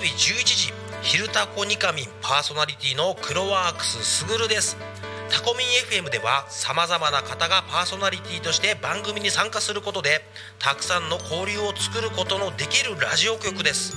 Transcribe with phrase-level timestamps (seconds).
[0.00, 4.76] 日11時「昼タコニカミン」パーソナリティのクロワークスすぐるです。
[5.30, 10.26] タコミン FM ではさまざまな方がパーソナリティとして番組に参加することで
[10.58, 13.96] たくさんの交流を作ることのできるラジオ局です。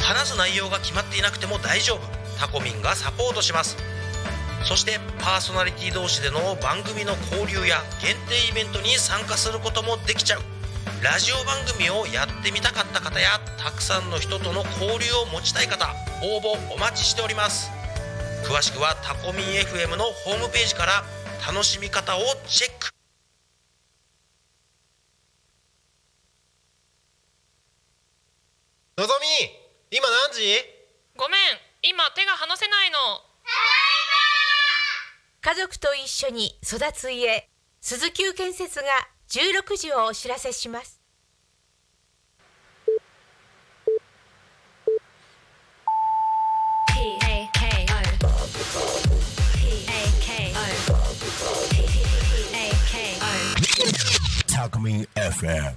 [0.00, 2.00] 話す内容が決まっていなくても大丈夫。
[2.38, 3.76] タコミンがサポートします。
[4.64, 10.57] そしてパーソナリティ同士での番組の交流や限定イベントに参加することもできちゃう。
[11.02, 17.70] ラジオ番組をやってみたかった方やたくさんの人との交流を持ちたい方応募お待ちしております。
[18.44, 21.04] 詳しくはタコミン FM のホームページから
[21.46, 22.90] 楽しみ方をチェック。
[28.96, 30.42] のぞみ今何時？
[31.16, 31.40] ごめん
[31.82, 32.98] 今手が離せないの。
[35.42, 37.48] 家族と一緒に育つ家
[37.80, 38.84] 鈴木建設が
[39.28, 40.98] 16時をお知らせします。
[54.48, 55.74] タコミン FM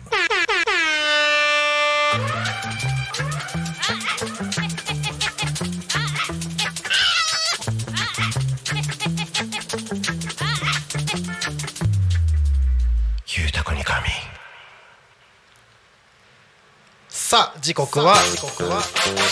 [17.31, 18.81] さあ時刻は時刻は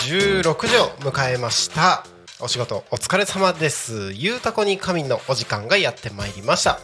[0.07, 2.05] 16時を迎えました。
[2.39, 4.13] お仕事お疲れ様です。
[4.13, 6.79] ゆうたこに神のお時間がやってまいりました。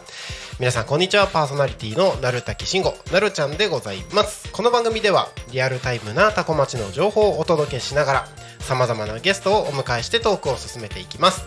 [0.60, 1.26] 皆さんこんにちは。
[1.26, 4.52] パーソナリティのなるたきしんごなるちゃんでございます。
[4.52, 8.28] この番組ではリアルタイムなタコ町の情報をお届けしながら
[8.60, 11.46] さまざまなゲストをお迎えしてトークを進めていきます。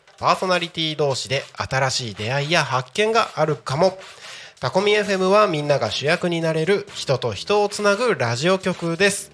[0.21, 3.97] パーソナリティ同士で新しい出会いや発見があるかも。
[4.59, 9.31] タコミ FM はみんなが主役になれる人と人をつなぐラジオ局です。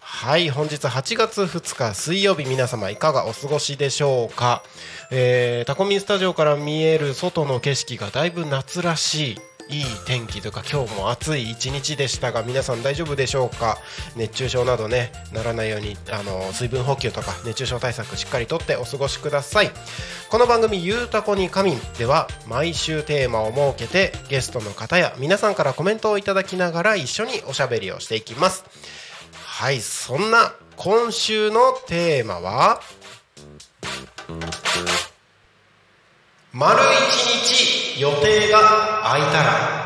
[0.00, 4.62] はい本日8月2日水曜日皆様いかがお過ごしでしょうか、
[5.10, 9.53] えータコミンスタジオから見える外の景色がだいぶ夏らしい。
[9.70, 13.78] いい天気とか今日も暑い一日でしたが皆さん大丈夫でしょうか？
[14.14, 19.70] 熱中症などねならないようにあの水分補給とか熱中症対策しっかりとってお過ごしください。
[20.30, 28.64] この番組「ゆうたこに仮眠」では毎週テーマを設けてゲストの方や皆さんからコメントをいただきながら一緒におしゃべりをしていきます。
[29.32, 32.82] はいそんな今週のテーマは
[36.52, 39.84] 丸一日予定が空いたら。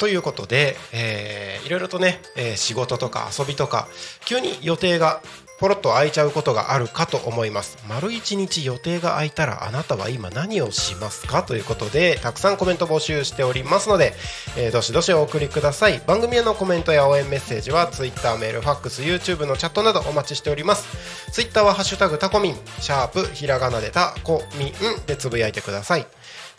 [0.00, 3.88] ということで、えーいろいろとね、えー仕事とか遊びとか
[4.24, 5.20] 急に予定が
[5.58, 7.78] ポロッと空いちゃうことがあるかと思います。
[7.88, 14.14] 丸一日予定が空いたらあなたは今何をしますかということでたくさんコメント募集しておりますので、
[14.56, 16.00] えーどしどしお送りください。
[16.06, 20.86] 番組へのコメントや応援メッセージは Twitter メールファックス YouTube のチャットなどお待ちしております。
[21.32, 26.06] Twitter は「ハッシュタグタコミン」シャープひらがなでタコミンでつぶやいてください。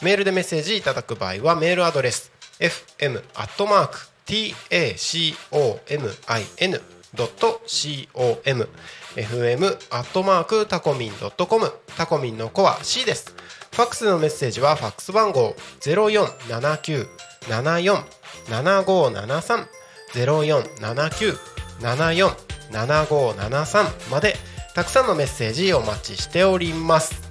[0.01, 4.55] メールでメッセージいただく場合はメールアドレス fm アットマーク tacomin
[7.16, 8.68] com
[9.16, 13.36] fm アットマークタコミンドットコムタコミンの子は C です。
[13.72, 17.08] ファックスのメッセージはファックス番号ゼロ四七九
[17.50, 18.03] 七四
[18.50, 19.68] 七五七三
[20.14, 21.38] ゼロ四七九
[21.81, 22.31] 七四
[22.72, 24.36] 七五七三まで
[24.76, 27.28] たくさんのメッセージお待ちしております。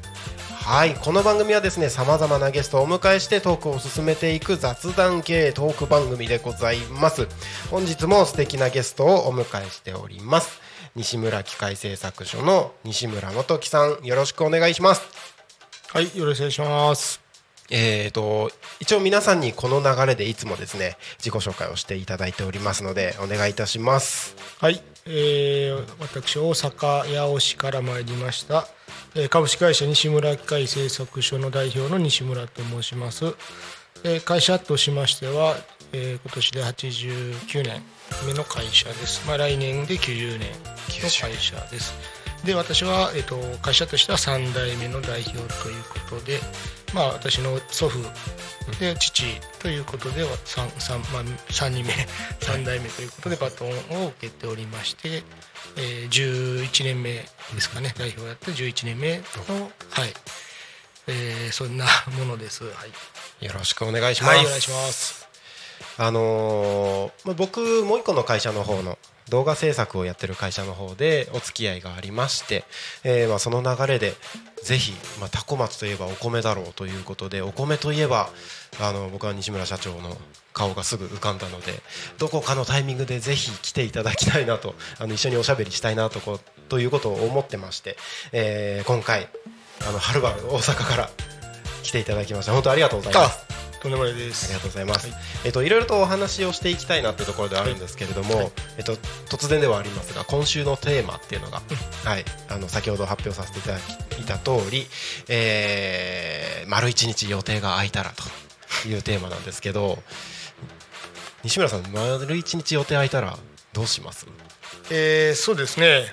[0.68, 7.26] はいこの番組はですねさまざまなゲストをお迎えしてトークを進めていく雑談系トーク番組でございます。
[7.70, 10.60] 本日も素敵なゲストをお迎えしております。
[10.94, 15.09] 西村機械製作所の西村元樹さんよろしくお願いします。
[15.88, 17.22] はい、よろしくお願いします。
[17.71, 24.36] えー、と一応皆さんにこの流れでいつもですね自己紹介をしていただいておりますのでお願いいたします。
[24.59, 28.78] はい、えー、私大阪八尾市から参りました、えー
[29.31, 33.34] 株式会社西村機械製作所の代表の西村と申します。
[34.25, 35.57] 会社としましては、
[35.93, 37.83] 今年で89年
[38.27, 39.27] 目の会社です。
[39.27, 41.95] まあ来年で90年の会社です。
[42.45, 46.39] で私は、えー、と会社としては3代目の代表ということで、
[46.95, 47.99] まあ私の祖父
[48.78, 49.25] で父
[49.60, 51.93] ということでは 3, 3, まあ、3人目
[52.41, 53.69] 3代目ということでバトン
[54.05, 55.25] を受けておりまして、
[55.77, 57.95] えー、11年目ですかね。
[57.97, 59.19] 代表をやって11年目
[59.49, 60.13] のはい、
[61.07, 61.87] えー、そんな
[62.19, 62.65] ものです。
[62.65, 62.71] は
[63.41, 65.17] い、よろしくお願いします、はい、お願いします
[65.98, 68.98] あのーまあ僕もう一個の会社の方の
[69.28, 72.65] 動画制作をやってる会社の方でお付き合いがありまして、
[73.04, 74.15] えーまあその流れで
[74.62, 78.30] ぜひ、まあ、タコ町といえばお米だろうということでお米といえば
[78.80, 80.16] あの僕は西村社長の
[80.53, 81.72] 顔がすぐ浮かんだので
[82.18, 87.97] どこかのタイミングでぜひ来ていただきたいなとあの一緒におしゃべりしたいなとこということを思ってまして、
[88.33, 89.28] えー今回
[89.86, 91.10] あのはるばる大阪から
[91.84, 93.47] 来ていただきました本当ありがとうございます。
[93.78, 95.07] あとんでもないでありすがとうございます。
[95.09, 95.16] はい。
[95.45, 98.97] えっといろいろとお話をしていきたいなっていうところではあるんですけれども、えっと
[99.28, 101.63] 突然ではありますが今週のテーマっていうのが、
[102.04, 102.25] はい。
[102.48, 103.78] あの先ほど発表させていただ
[104.21, 104.86] いた通り、
[105.28, 108.13] えー、丸一日予定が空いたら
[108.83, 110.03] というテーマなんですけど、
[111.45, 113.39] 西村さん丸一日予定空いたら
[113.72, 114.27] どうします？
[114.91, 116.13] えー、そうですね。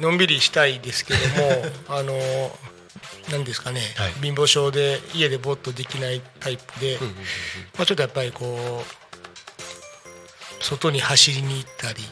[0.00, 2.58] のんびりしたいですけども あの
[3.30, 4.12] 何ですかね、はい。
[4.22, 6.98] 貧乏症で家でぼーっとできないタイプで、
[7.76, 12.02] まあ、ちょっとやっぱりこう外に走りに行ったり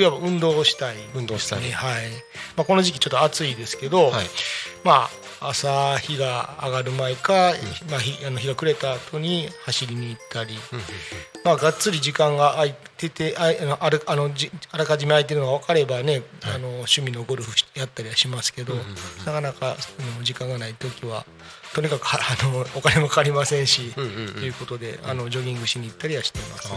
[0.00, 2.10] いわば運動をしたいね、運動したりはい。
[2.56, 4.26] まあ、この時期ちょっと暑いですけど、はい。
[4.84, 5.10] まあ、
[5.48, 7.52] 朝日が上がる前か、
[7.90, 10.54] まあ、日あの日が暮れた後に走りに行ったり、
[11.44, 18.74] まあ、がっつり時間が空いててああのあるあのじあらかじめ空いてるのが分かればね、あの趣味のゴルフしやったりはしますけど、
[19.24, 19.76] なかなか
[20.22, 21.24] 時間がない時は
[21.74, 26.76] とにかくは あのお金もかかりませんし、ということであのジョギングしに行ったりはしていますね。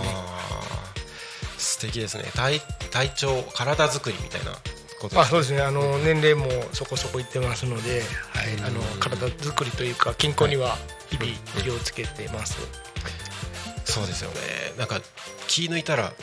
[1.58, 2.26] 素敵ですね。
[2.36, 2.60] 体
[2.92, 4.52] 体調体作りみたいな
[5.00, 5.62] ことですあそうですね。
[5.62, 8.02] あの年齢もそこそこいってますので、
[8.34, 10.78] はい、あの体作りというか健康には
[11.10, 11.32] 日々
[11.64, 12.58] 気をつけてます。
[13.86, 14.38] そうですよね。
[14.78, 15.02] なんか
[15.48, 16.14] 気抜いたら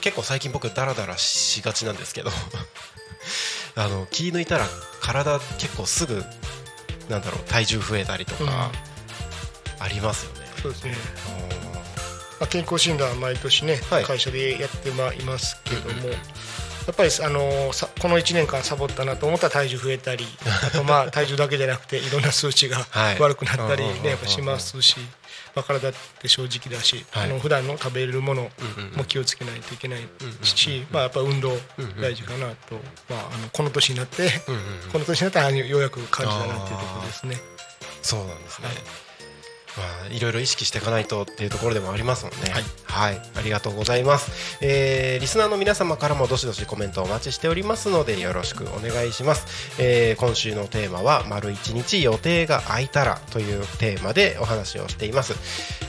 [0.00, 2.30] 結構最近僕ダラダラしがちなんですけど
[3.76, 4.68] あの気抜いたら
[5.00, 6.24] 体結構すぐ
[7.08, 8.70] なんだろう体重増えたりとか
[9.78, 10.94] ありますよね、そうですね。
[12.40, 14.04] まあ、健康診断は毎年ね、はい。
[14.04, 16.08] 会社でやってまいますけども、
[16.86, 20.26] やっぱりあのさこの1年間サボったなと思ったら体重増えたり
[20.66, 23.18] あとまあ体重だけじゃなくていろんな数値がはい。
[23.18, 24.96] 悪くなったりねやっぱしますし、
[25.54, 27.24] まあ、体って正直だし、はい。
[27.24, 28.50] あの普段の食べれるもの
[28.96, 30.06] も気をつけないといけない
[30.42, 31.58] し、まあ、やっぱ運動
[32.00, 32.74] 大事かなと、
[33.08, 34.30] まあ、あのこの年になって、
[34.92, 37.40] この年になったらようやく感じたなっていうところですね。
[38.02, 38.68] そうなんですね、
[39.76, 42.52] まあ、いろいろ意識していかないとっていうところでもありますもんね。
[42.84, 55.34] はい、ありがとうございます、えーリスナーの皆様からもどしどしコメントお待ちしておりますのでよろしくお願いします、えー今週のテーマは丸一日予定が空いたらというテーマでお話をしています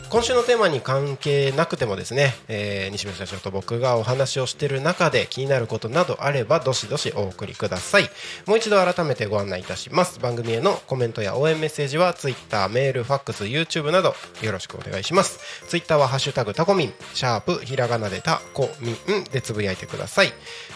[0.10, 8.10] 今週のテーマに関係なくてもですね、えー西村社長と僕がお話をしている中で気になることなどあればどしどしお送りください。
[8.46, 10.20] もう一度改めてご案内いたします。
[10.20, 15.68] 番組へのコメントや応援メッセージは Twitter メールファックス YouTube などよろしくお願いします。
[15.68, 16.94] Twitter はハッシュタグタコミン。
[17.14, 20.32] シャープひらがなでタコミンでつぶやいてください。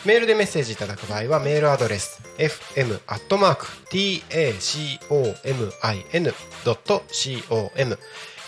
[0.05, 2.99] メールでメッセージいただく場合はメールアドレス fm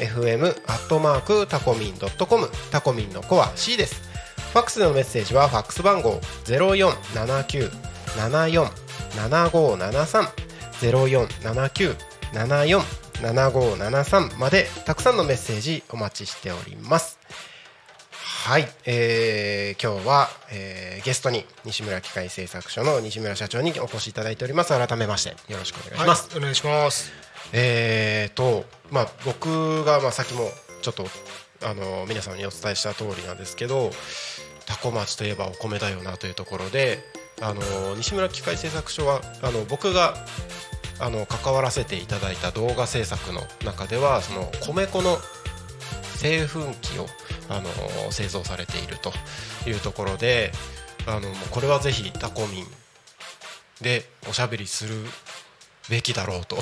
[0.01, 4.01] fm アットマークタコミンドットコムタコミンの子は C です
[4.51, 7.69] ファックスでのメッセージはファックス番号ゼロ四七九
[8.17, 8.69] 七四
[9.15, 10.27] 七五七三
[10.79, 11.95] ゼロ四七九
[12.33, 12.81] 七四
[13.21, 17.19] 七五七三までたくさんのメッセージお待ちしております。
[18.11, 24.69] はい、えー、今日は、えーゲストに西村機械製作所の西村社長にお越しいただいております。
[24.69, 26.29] 改めましてよろしくお願いします。
[26.29, 27.30] はい、お願いします。
[27.53, 30.49] えーとまあ僕がまあさっきも
[30.81, 31.05] ちょっと
[31.63, 33.91] あの皆さんにお伝えした通りなんですけど
[34.65, 36.99] 多古町といえばお米だよなというところで
[37.41, 40.15] あの西村機械製作所はあの僕が
[40.99, 45.17] あの関わらせていただいた動画制作の中ではその米粉の
[46.15, 47.07] 製粉機を
[47.49, 49.11] あの製造されていると
[49.67, 50.51] いうところで
[51.07, 52.65] あのこれはぜひタコミン
[53.81, 54.95] でおしゃべりする
[55.89, 56.57] べきだろうと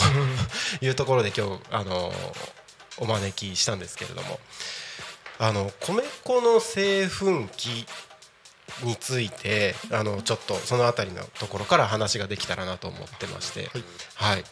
[0.81, 2.11] いうところで今日あの
[2.97, 4.39] お招きしたんですけれども。
[5.41, 7.87] あの米粉の製粉機
[8.83, 13.69] についてあのちょっとそのあたりのところから話ができたらなと思ってまして。
[14.15, 14.43] はい、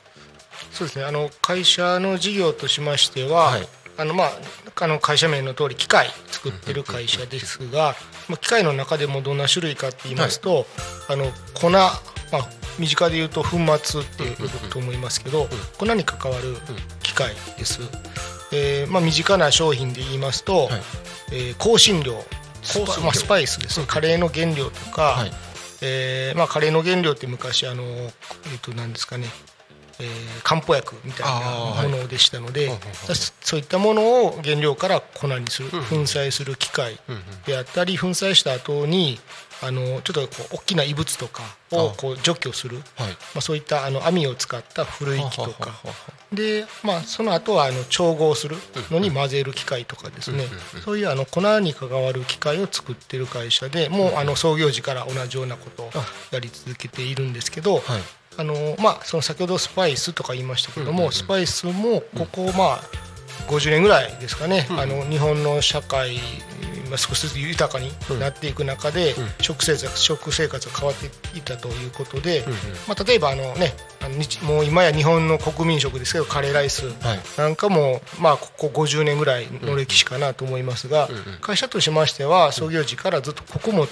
[0.72, 1.04] そうですね。
[1.04, 3.68] あの会社の事業としましては、はい
[3.98, 4.32] あのまあ
[4.80, 7.96] あの会社名の通り機械作ってる会社ですが、
[8.30, 10.66] まあ機械の中でもどんな種類かって言いますと、
[11.10, 16.56] あの粉まあ身近で言うと粉末って呼ぶと思いますけど粉に関わる
[17.02, 17.80] 機械です、
[18.54, 20.82] えーまあ、身近な商品で言いますと、はい。
[21.32, 22.24] えー香辛料
[22.62, 23.80] スパまあ、スパイスです。
[23.80, 25.32] ねカレーの原料とか、はい。
[25.82, 29.28] えーまあ、カレーの原料って昔あの、えー、と何ですかね、
[30.00, 30.08] えー
[30.44, 32.82] 漢方薬みたいなものでしたので、うんうんうん
[33.16, 37.00] そそういったものを原料から粉にする、粉砕する機械
[37.46, 39.20] であったり粉砕した後に
[39.62, 43.08] あのちょっとこう大きな異物とかをこう除去する、はい。
[43.08, 45.94] まあ、そういったあの網を使った古い木とははかはは
[46.32, 48.58] で、まあ、その後はあの調合する
[48.92, 50.46] のに混ぜる機械とかですね。
[50.84, 55.92] そういうあの粉に関わる機械を作ってる会社でもうあの創業時から同じようなことを
[56.32, 57.84] やり続けているんですけど、はい
[58.38, 62.82] あのまあ、その先ほどスパイスとか言いましたけども、スパイスもここまあ
[63.50, 66.18] 50年ぐらいですかね、あの日本の社会
[66.90, 71.06] まあ少しずつ豊かになっていく中で、食生活食生活が変わって
[71.38, 72.46] いったということで、
[72.88, 76.94] まあ、例えばあの、ね、あの日もう今や日本の国民食ですけどカレーライスはい。
[77.38, 81.10] なんかも、まあ、ここ50年ぐらいの歴史かなと思いますが、
[81.42, 83.88] 会社としましては創業時からずっと穀物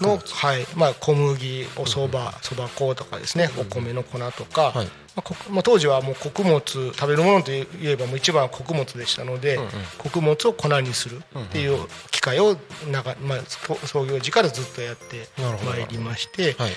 [0.00, 0.66] の、はい。
[0.76, 4.86] まあ、小麦おそばそば粉とかですね、お米の粉とか、はい。
[4.86, 9.58] まあこまあ、当時はもう穀物食べるものといえばもう一番は穀物でしたので、
[9.98, 12.56] 穀物を粉にするっていう機会を
[12.90, 15.28] なんか、まあ、そ創業時からずっとやって
[15.66, 16.54] まいりまして。
[16.54, 16.72] はい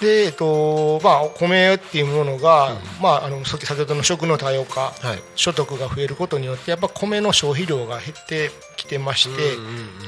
[0.00, 5.18] でえっとまあ、お米っていうものが、まあ、あの先先ほどの食の多様化、はい。
[5.34, 9.56] 所得が増えることによってやっぱ米の消費量が減ってきてまして、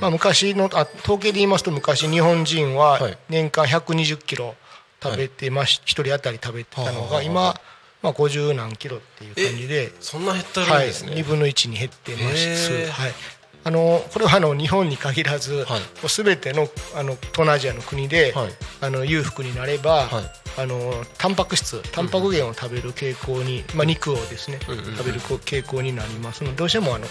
[0.01, 3.19] まあ、昔のあ統計で言いますと昔日本人ははい。
[3.29, 4.55] 年間120キロ
[5.03, 7.55] 食べてまし、一人当たり食べてたのが今、
[8.03, 9.93] まあ、50何キロっていう感じで。
[10.01, 13.13] そんな減ってるんはい、ですね、2分の1に減ってまへす、ーはい、
[13.62, 15.81] あのこれはあの日本に限らず、はい。
[15.81, 18.50] もう全てのあの東南アジアの国で、はい。
[18.81, 20.25] あの裕福になれば、はい。
[20.59, 27.07] あのタンパク質タンパク源を食べる傾向に、まあ、肉をですね、食べる傾向になりますのでどうしてもあの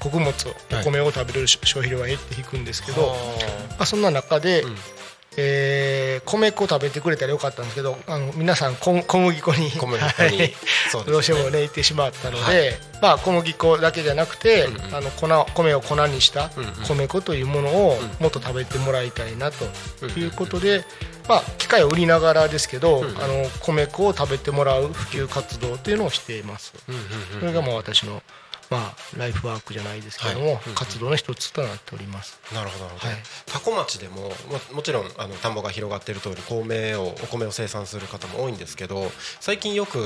[0.00, 0.80] 穀物はい。
[0.80, 3.14] お米を食べる消費量は減っていくんですけど、は
[3.70, 4.64] まあ、そんな中で、
[5.42, 10.38] えー米粉食べてくれたらよかったんですけどあの皆さん小小麦粉に小麦粉に。
[10.38, 10.54] はい。
[10.90, 11.12] そうね。
[11.12, 16.50] どうしてもね行ってしまったので、まあ、小麦粉だけじゃなくて、あの粉米を粉にした
[16.86, 19.64] 米粉というものをもっと食べてもらいたいなと
[20.18, 20.84] いうことで、
[21.28, 26.74] まあ、機械を売りながらですけど、あの米粉を食べてもらう普及活動というのをしています。
[27.40, 28.22] それがまあ私の
[28.70, 30.58] まあ、ライフワークじゃないですけども、はい。
[30.76, 32.40] 活動の一つとなっております。
[32.54, 33.18] なるほどなるほど、はい。
[33.46, 39.10] 多古町でもももちろんあの田んぼが広がっている通り米をお米を生産する方も多いんですけど
[39.40, 39.98] 最近よく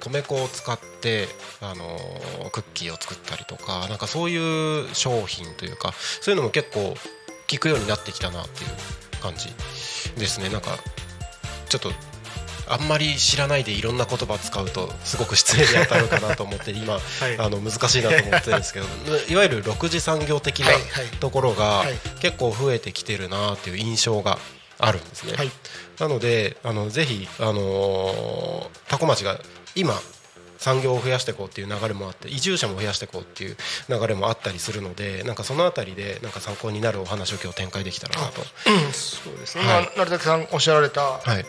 [0.00, 1.28] 米粉を使って
[1.60, 1.98] あの
[2.52, 6.94] クッキーを作ったりとかなんかそういう商品というかそういうのも結構
[7.48, 8.70] 聞くようになってきたなっていう
[9.22, 9.48] 感じ
[10.18, 10.48] ですね。
[10.50, 10.78] なんか
[11.68, 11.90] ちょっと
[12.70, 17.00] あんまり知らないでいろんな言葉使うとすごく失礼に当たるかなと思って今、い。
[17.38, 18.86] あの難しいなと思ってるんですけど
[19.28, 20.68] いわゆる6次産業的な
[21.18, 24.38] ところがはい結構増えてきてるなっていう印象が
[24.78, 25.34] あるんですね。
[25.36, 25.50] はい。
[25.98, 29.40] なのであのぜひ、あのー、多古町が
[29.74, 30.00] 今
[30.58, 33.56] 産業を増やしていこうっていう流れもあって移住者も増やしていこうっていう
[33.88, 38.42] 流れもあったりするのでなんかそのあたりでなんか参考になるお話を今日展開できたらなと。
[38.42, 38.92] うん。
[38.92, 39.90] そうですね、はい。
[39.96, 41.44] 今成田さんおっしゃられたはい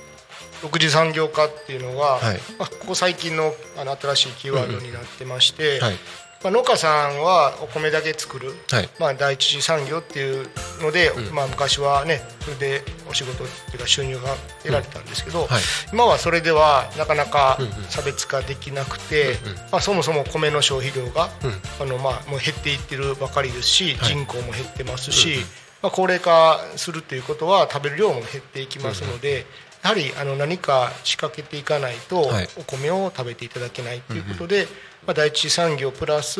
[0.62, 2.40] 6次産業化っていうのが、はい。
[2.58, 5.96] まあ、ここ最近のあの新しいキーワードになってまして、はい。
[6.44, 8.90] まあ、農家さんはお米だけ作る、はい。
[9.00, 10.48] まあ、第一次産業っていう
[10.82, 15.62] ので、まあ、昔はねそれでお仕事っていうか収入が得られたんですけど、はい。
[15.94, 19.38] 今はそれではなかなか差別化できなくて、
[19.72, 21.30] まあ、そもそも米の消費量が、
[21.80, 24.14] あのまあもう減っていってるばかりですし、はい。
[24.14, 25.40] 人口も減ってますし、
[25.84, 29.46] まあ、高齢化するっていうことは食べる量も減っていきますので。
[29.84, 32.48] やはりあの何か仕掛けていかないとはい。
[32.58, 34.68] お米を食べていただけないということで、
[35.06, 36.40] まあ、第一次産業プラス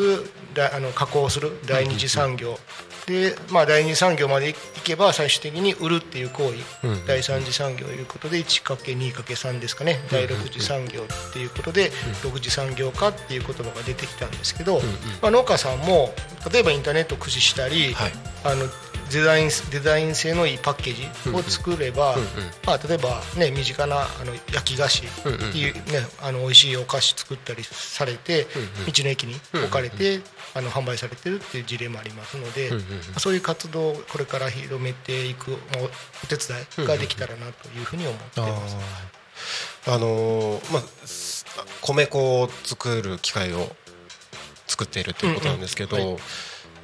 [0.54, 2.58] だあの加工する第二次産業
[3.06, 4.54] で、まあ、第二次産業までい
[4.84, 6.50] けば最終的に売るっていう行
[6.82, 9.98] 為、第三次産業ということで 1×2×3 ですかね。
[10.10, 11.90] 第六次産業っていうことで
[12.22, 14.80] 六次産業化っていう言葉が出てきたんですけど、
[15.20, 16.14] まあ、農家さんも
[16.52, 18.12] 例えばインターネットを駆使したり、はい。
[18.44, 18.66] あの
[19.12, 22.16] デザインデザイン性のいいパッケージを作れば、
[22.64, 25.10] まあ、例えば、ね、身近なあの焼き菓子っ
[25.52, 25.82] ていう、ね
[26.22, 28.46] あの美味しいお菓子作ったりされて、
[28.86, 30.20] 道の駅に置かれて、
[30.54, 32.76] あの販売されてるっていう事例もありますので、ま
[33.16, 38.76] あそういう活動をこれから広めていくお手伝いができたらなというふうに思ってます。
[39.86, 41.44] あのーまあす
[41.80, 43.68] 米粉を作る機械を
[44.66, 46.12] 作っているということなんですけど、うんうん。
[46.14, 46.20] は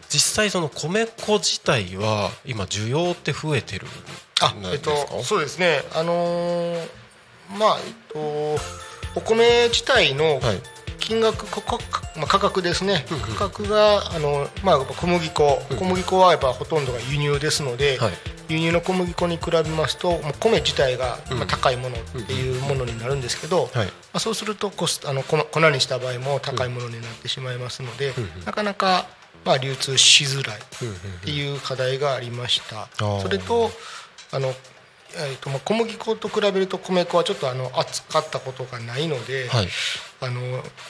[0.09, 3.91] 実際その米粉自体は今需要って増えてるん
[4.41, 6.89] あえっですか、と、そうですね、あのー
[7.59, 8.19] まあえっと
[9.15, 10.63] お米自体のはい
[10.99, 11.79] 金額価格,、
[12.19, 13.05] まあ、価格ですね、
[13.37, 18.13] 価格があの、まあ、小麦粉、小麦粉はやっぱほとんどが輸入ですので、はい。
[18.49, 23.87] 輸入の小麦粉に比べますと米自体がまあ高いものっていうものになるんですけど、はい。
[23.87, 28.15] まあ、そうするとコスあの粉粉にした場合も高いものになってしまいますので、
[28.47, 29.07] なかなか
[29.45, 30.61] まあ流通しづらいっ
[31.25, 32.89] ていう課題がありました。
[33.05, 33.21] ー。
[33.21, 33.71] それと
[34.33, 34.49] あの
[35.17, 39.69] えーとまあ小麦粉と比べると米粉はちょっとあの扱ったことがないので、はい
[40.21, 40.41] あの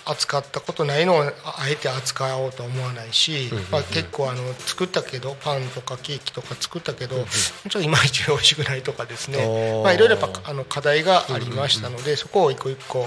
[0.07, 7.25] 扱ったことないのをああえて扱おうとは思わないし、まあ、結構あの作ったけどパンとかケーキとか作ったけど、ちょ
[7.69, 13.01] っといまいち美味しくないとかですおねー、まあ、いろいろやっぱあの課題がありましたので、そこを一個一個、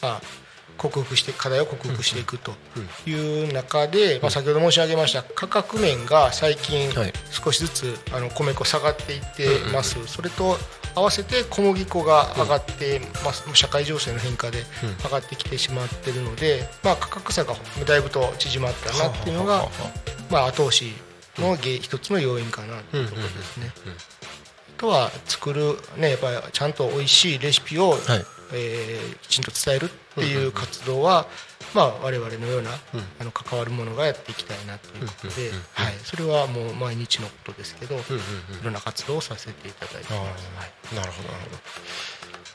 [0.00, 0.20] まあ、
[0.78, 2.52] 克服して課題を克服していくと
[3.06, 7.12] いう中で、まあ、先ほど申し上げました価格面が最近はい。
[7.30, 10.56] 少しずつあの米粉下がっていってます、それと
[10.98, 14.64] 合わせて小麦粉が上がってます、社会情勢の変化で
[15.04, 17.54] 上がってきてしまっているので、まあ、価格差が
[17.86, 19.68] だいぶと縮まったなっていうのが、
[20.30, 20.92] まあ、後押し
[21.38, 23.72] の原一つの要因かなというところですね。
[24.76, 27.98] あとは作る、ね、やっぱりちゃんと美味しいレシピを、はい
[28.52, 31.26] えーきちんと伝えるっていう活動は、
[31.74, 32.70] まあ、我々のような、
[33.20, 37.98] あの関わるものがやっていきたいなということで、はい、それはもう毎日のことですけど、い
[38.62, 40.94] ろんな活動をさせていただいてあます。
[40.94, 40.96] ー。
[40.96, 41.58] なるほどなるほど。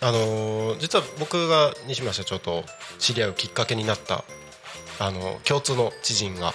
[0.07, 2.65] あのー実は僕が西村社長と
[2.99, 4.25] 知り合うきっかけになった
[4.99, 6.53] あの共通の知人が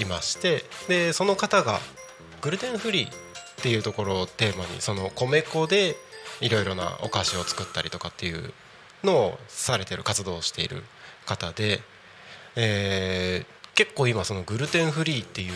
[0.00, 1.80] いましてでその方が
[2.40, 3.12] グルテンフリーっ
[3.62, 5.96] ていうところをテーマにその米粉で
[6.40, 8.52] いろいろなお菓子を作ったりとかっていう
[9.04, 10.82] のをされてる活動をしている
[11.26, 11.80] 方で、
[12.56, 15.52] えー結構今そのグルテンフリーっていう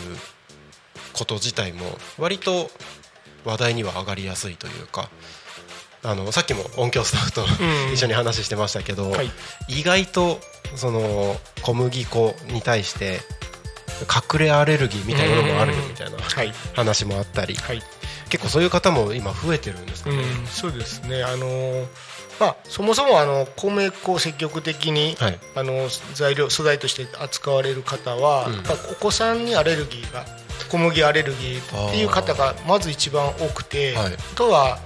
[1.13, 1.85] こと自体も
[2.17, 2.71] 割と
[3.43, 5.09] 話題には上がりやすいというか
[6.01, 7.93] あのさっきも音響スタッフとうん。
[7.93, 9.29] 一緒に話してましたけど、はい。
[9.67, 10.39] 意外と
[10.75, 13.19] その小麦粉に対して
[14.33, 16.51] 隠れアレルギーみたいなのもあるよみたいなはい。
[16.73, 17.81] 話もあったりはい
[18.35, 20.17] 結構そういう方も今増えてるんですかね。
[20.17, 21.87] うん、そうですね、あのー
[22.37, 25.39] まあ、そもそもあの米粉を積極的に、はい。
[25.55, 28.53] あの材料素材として扱われる方は、うん。
[28.55, 30.25] やっぱお子さんにアレルギーが
[30.69, 34.13] 小麦アレルギーっていう方がまず一番多くて、はい。
[34.13, 34.79] あとは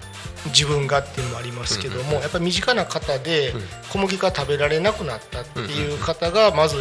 [0.45, 3.53] 自分がっていうのもありますけども、やっぱり身近な方で
[3.91, 6.77] 小麦が食べられなくなったっていう方がまず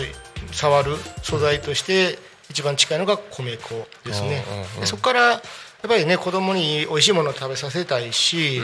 [0.52, 2.18] 触る素材として
[2.50, 4.44] 一番近いのが米粉ですね。
[4.48, 4.80] うんうんうん。
[4.80, 5.40] でそこからやっ
[5.88, 8.60] ぱりね子供に美味しいものを食べさせたいし、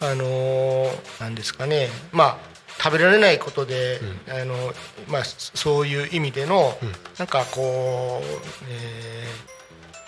[0.00, 1.88] あのーなんですかね。
[2.12, 2.38] まあ
[2.82, 4.54] 食べられないことで、あの
[5.08, 6.76] まあそういう意味での、
[7.18, 8.26] なんかこう、
[8.68, 9.24] え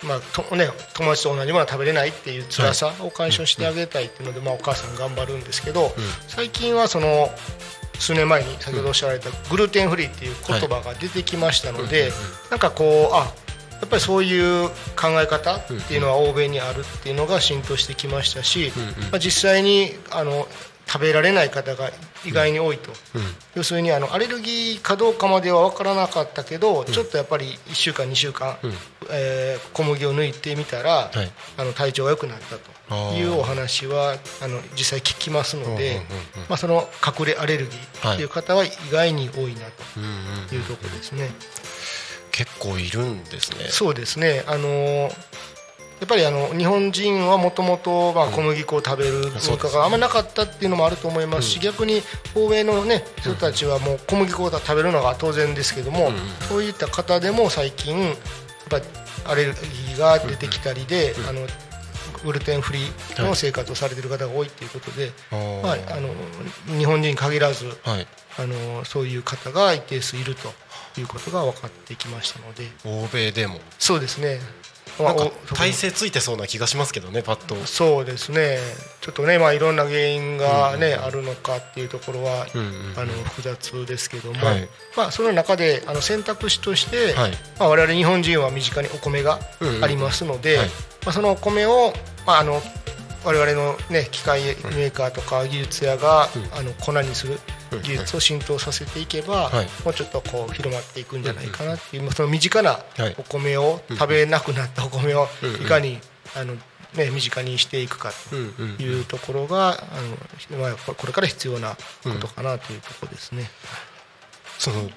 [0.03, 5.91] ーまあとね、友達と同じものを食べれないっていう辛さを解消してあげたいっていうので、まあ、お母さん頑張るんですけど、
[6.27, 7.29] 最近はその
[7.99, 12.11] 数年前に先ほどおっしゃられたグルテンフリーっていう言葉が出てきましたので、
[12.49, 13.31] なんかこうあ
[13.79, 18.71] やっぱりそういう考え方っていうのは欧米にあるっていうのが浸透してきましたし、
[19.11, 20.47] まあ、実際にあの
[20.91, 21.91] 食べられない方が
[22.25, 22.91] 意外に多いと、
[23.53, 28.57] 要するにあのアレルギーかどうかまでは分からなかったけど、ちょっとやっぱり1週間2週間、
[29.11, 31.31] えー小麦を抜いてみたら、はい。
[31.57, 32.55] あの体調が良くなった
[32.95, 36.01] というお話はあの実際聞きますので、
[36.49, 39.61] まあ、その隠れアレルギーっていう方は意外に多いな
[40.49, 41.29] というところですね。
[42.31, 43.65] 結構いるんですね。
[43.69, 44.43] そうですね。
[44.47, 45.11] あのー
[45.99, 52.01] やっぱりあの日本人はもともと小麦粉を食べる文化があんまなかったっていうのもあると思いますし、逆に
[52.35, 56.11] 欧米の、ね、人たちはもう小麦粉を食べるのが当然ですけども、
[56.47, 58.15] そういった方でも最近やっ
[58.69, 58.85] ぱり
[59.25, 61.45] アレルギーが出てきたりで、あの
[62.23, 65.61] グルテンフリーの生活をされている方が多いということで、あー。
[65.61, 66.09] まあ、あの
[66.77, 68.07] 日本人に限らずはい。
[68.37, 70.47] あのそういう方が一定数いると
[70.99, 72.69] いうことが分かってきましたので。
[72.85, 73.59] 欧米でも。
[73.77, 74.39] そうですね。
[75.03, 77.55] なんかまあお体勢ついてそうな気がしますけどねパッと。
[77.65, 78.57] そうですね。
[79.01, 84.67] ちょっとね、まあ、いろんな原因が、ねあるのかっていうところは、うんうんあの複雑ですけども、はい。
[84.97, 87.31] まあ、その中であの選択肢として、はい。
[87.59, 89.39] まあ、我々日本人は身近にお米が
[89.81, 90.67] ありますので、はい。
[90.67, 90.73] ま
[91.07, 91.93] あ、そのお米を、
[92.25, 92.61] まあ、あの
[93.25, 97.39] 我々の、ね、機械メーカーとか技術屋が、あの粉にする
[97.71, 99.67] 技術を浸透させていけば、はい。
[99.85, 103.15] もうちょっとこう広まっていくんじゃないかなっていう、その身近なはい。
[103.17, 105.27] お米を、食べなくなったお米を
[105.61, 105.99] いかに、
[106.35, 106.55] あの
[106.95, 108.35] ね、身近にしていくかと
[108.83, 113.49] いうところが、あのまあ、これから必要なことかなというところですね。
[114.57, 114.89] その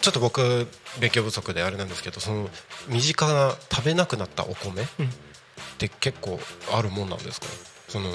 [0.00, 0.66] ちょっと僕
[1.00, 2.50] 勉強不足であれなんですけどその
[2.88, 5.10] 身近な食べなくなったお米っうん
[5.78, 6.38] て結構
[6.72, 7.46] あるもんなんですか？
[7.88, 8.10] その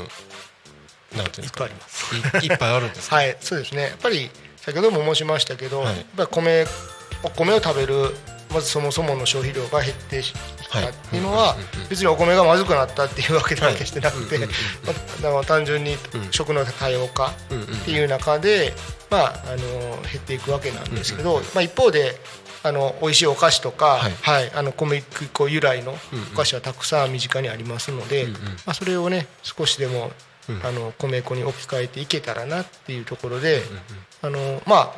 [1.15, 2.15] なんていうんですかいっぱいあります。
[2.45, 3.15] いいっぱいあるんですか？
[3.17, 3.82] はいそうですね。
[3.84, 5.95] やっぱり先ほども申しましたけど、はい。
[5.98, 6.65] やっぱり米
[7.24, 8.15] お米を食べる
[8.54, 10.39] まずそもそもの消費量が減ってきた
[10.89, 11.56] っていうのは
[11.89, 14.39] 別にお米がまずくなったっていうわけでは決してなくて、
[15.22, 15.98] まあ単純に
[16.32, 17.32] 食の多様化っ
[17.86, 18.74] ていう中で、
[19.12, 19.58] まあ、あの
[20.02, 22.19] 減っていくわけなんですけど、まあ、一方で
[22.63, 24.13] あの美味しいお菓子とか、はい。
[24.22, 25.98] はい、あの小麦粉由来の
[26.34, 28.26] お菓子はたくさん身近にありますので、
[28.65, 30.12] まあ、それをね少しでも、
[30.63, 33.62] あの米粉に置き換えていけたらなっていうところで、
[34.21, 34.93] あのまあ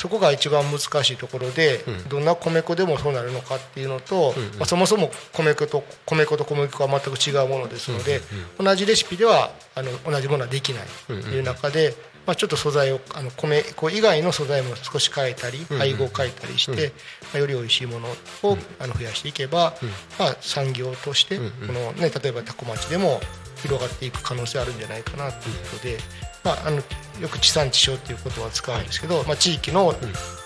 [0.00, 8.22] そこが一番難しいところで、どんな米粉でもそうなるのかっていうのと、まあ、そもそも米粉と米粉と小麦粉は全く違うものですので、
[8.58, 11.94] 同じレシピではあの同じものはできないという中で、
[12.26, 16.92] まあ、ちょっと素材をあの米粉以外の素材も少し変えたり配合を変えたりして、
[17.24, 19.74] まあ、より美味しいものをあの増やしていけば、
[20.18, 23.20] まあ、産業としてこの、ね、例えば多古町でも
[23.62, 25.98] 広がっていく可能性あるんじゃないかなということで、
[26.44, 26.76] まあ、あの
[27.20, 29.94] よく地産地消っていう言葉を使うんですけど、まあ、地域の,、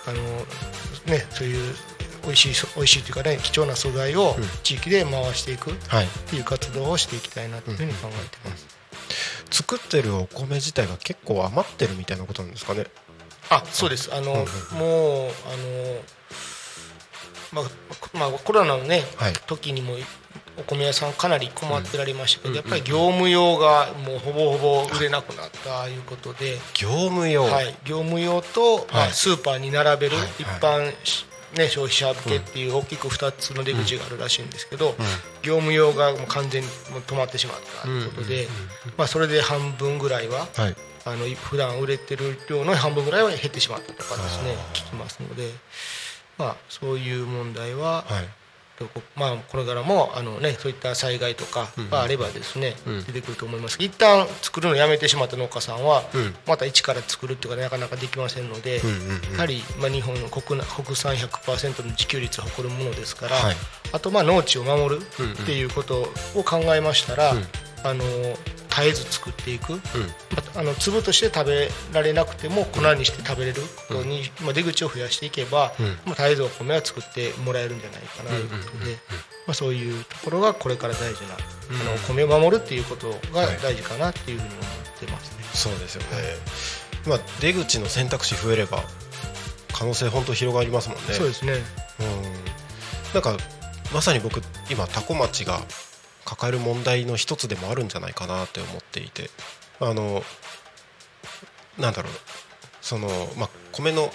[0.05, 0.21] あの
[1.11, 1.75] ね、そういう
[2.23, 6.07] 美味しいそ美味しいというかね貴重な素材を地域で回していくっはい。
[6.29, 8.65] ていう活動をしていきたいなというふうに考えてます。
[9.51, 12.87] 作ってるお米自体が結構余ってるみたいなことなんですかね？
[13.49, 14.11] あそうです。
[14.13, 16.01] あの、もうあの
[17.51, 19.33] まあ、まあ、コロナのね、はい。
[19.45, 19.93] 時にも
[20.57, 34.95] お米屋さんかなり困ってられましたけど、やっぱり業務用がもうほぼほぼ売れなくなったということで、業務用、はい、業務用と、スーパーに並べるはい一般し、ね、消費者向けっていう大きく2つの出口があるらしいんですけど、
[35.41, 38.47] 業務用がもう完全に止まってしまったということで、
[38.97, 40.75] まあ、それで半分ぐらいははい。
[41.07, 45.51] あの普段売れてる量の半分ぐらいは減ってしまったとかですね聞きますので、
[46.39, 48.44] まあ、そういう問題は、はい
[49.15, 52.75] まあ、これからもあの、ね、そういった災害とかがあればですね、
[53.07, 53.77] 出てくると思います。
[53.79, 55.85] 一旦作るのをやめてしまった農家さん。
[55.85, 56.03] は、
[56.47, 58.81] また一から作るっていうかなかなかできませんので、
[59.33, 63.55] やはり、まあ、日本の国内国産100%の自給率を誇るものですから、はい。
[63.91, 66.01] あとまあ農地を守るっていうこと
[66.35, 67.33] を考えましたら、
[67.85, 69.79] あの絶えず作っていく、ま
[70.55, 73.61] ああの粒として食べられなくても粉にして食べれる。
[73.87, 75.73] ことに、まあ、出口を増やしていけば、
[76.05, 78.29] まあ、絶えずお米は作ってもらえるんじゃないかな。
[78.31, 78.97] ということで、
[79.47, 84.63] まあ、そういうところがこれから大事な、あのお米を守るっていうことが大事かなっていうふうに思っ
[84.99, 85.43] てますね。
[85.53, 86.07] そうですよね、
[87.07, 88.83] まあ、出口の選択肢増えれば
[89.73, 91.13] 可能性本当広がりますもんね。
[91.13, 91.53] そうですね。
[91.53, 91.61] うん。
[93.13, 93.37] なんか
[93.93, 95.61] まさに僕今多古町が
[96.25, 99.29] 抱える問題の一つでもあるんじゃないかなって思っていて。
[99.79, 100.23] あの
[101.77, 102.13] なんだろう。
[102.81, 104.11] そのまあ米の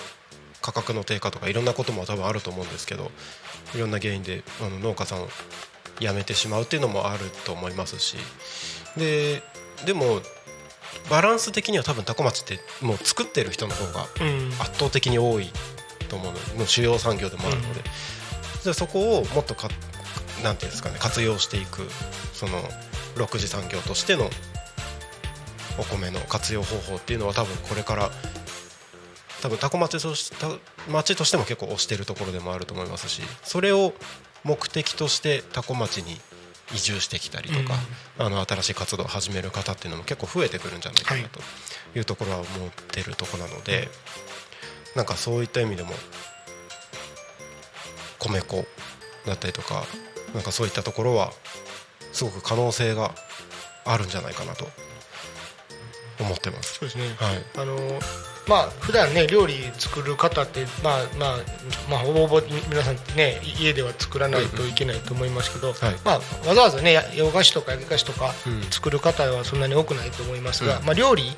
[0.62, 3.10] 価格の低下とかいろんなことも多分あると思うんですけど
[3.74, 5.28] いろんな原因であの農家さんを
[5.98, 8.16] 辞めてしまうっていうのもあると思いますし。
[8.96, 9.42] で
[9.84, 10.20] でも
[11.08, 14.48] バランス的には多分多古町ってもう作ってる人の方がうん。
[14.60, 15.50] 圧倒的に多い
[16.08, 16.46] と思うの。
[16.46, 17.82] でもう主要産業でもあるので、
[18.62, 19.68] じゃあそこをもっとか
[20.42, 21.88] なんていうんですかね活用していく
[22.32, 22.58] その
[23.16, 24.30] 6次産業としての
[25.78, 28.10] お米の活用方法っていうのは多分これから
[29.42, 30.58] 多分多古町とし多
[30.90, 33.94] 町としても結構推してるところでもあると思いますしそれを
[34.44, 36.20] 目的として多古町に
[36.74, 37.74] 移住してきたりとか、
[38.16, 41.40] あの新しい活動を始める方っていうのも結構増えてくるんじゃないかなと
[41.96, 42.46] いうところは思っ
[42.92, 43.88] てるところなので、
[44.94, 45.90] なんかそういった意味でも
[48.20, 48.64] 米粉
[49.26, 49.84] だったりとか
[50.34, 51.32] なんかそういったところは
[52.12, 53.12] すごく可能性が
[53.84, 54.66] あるんじゃないかなと
[56.20, 56.74] 思ってます。
[56.74, 57.44] そうですね、はい。
[57.56, 57.76] あの
[58.48, 61.38] まあ普段ね料理作る方ってまあまあ
[61.88, 65.76] まあほぼほぼ皆さんね家では作らないといけないと思いますけど、はい。
[66.04, 68.62] まあわざわざねや洋菓子とか焼き菓子とかうん。
[68.70, 70.84] 作る方はそんなに多くないと思いますが、うん。
[70.84, 71.32] まあ料理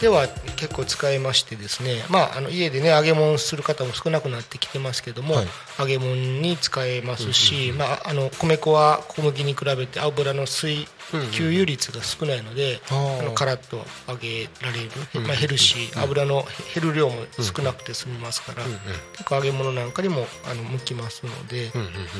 [0.00, 5.46] では結構使えましてですね、まあ、あの家でね揚げ物する方も少なくなってきてますけども、はい。
[5.78, 10.86] 揚げ物に使えますし、まあ、あの米粉は小麦に比べて油の水
[11.32, 14.90] 吸油率が少ないので、あのカラッと揚げられる、
[15.26, 16.02] まあ、ヘルシー。
[16.02, 18.64] 油の減る量も少なくて済みますから、
[19.12, 21.70] 結構揚げ物なんかにもあの向きますので、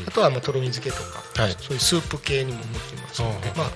[0.07, 1.53] あとはまあとろみ漬けとか、はい。
[1.59, 3.71] そういうスープ系にも向きますのでまあ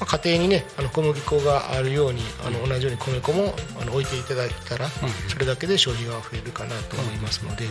[0.00, 4.88] まあ、家庭にねあの小麦粉があるようにあの同じように米粉もあの置いていただいたら、
[5.28, 7.64] それだけで消費が増えるかなと思いますので、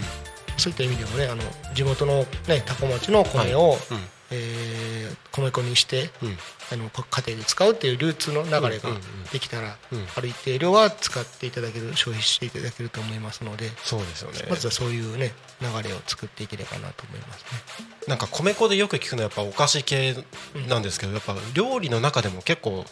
[0.57, 1.41] そういった意味でもねあの
[1.73, 3.75] 地元の、ね、多古町の米を、
[4.31, 6.09] えー米粉にして、
[6.71, 8.89] あのこ家庭で使うっていう流通の流れが
[9.31, 9.77] できたら、
[10.15, 14.39] ある一定量は使っていただける消費していただけると思いますのでそうですよね。
[14.49, 17.47] まずはそういうね流れを作っていければなと思いますね。
[18.07, 20.15] なんか米粉でよく聞くのはやっぱお菓子系
[20.67, 22.83] なんですけどやっぱ料理の中でも結構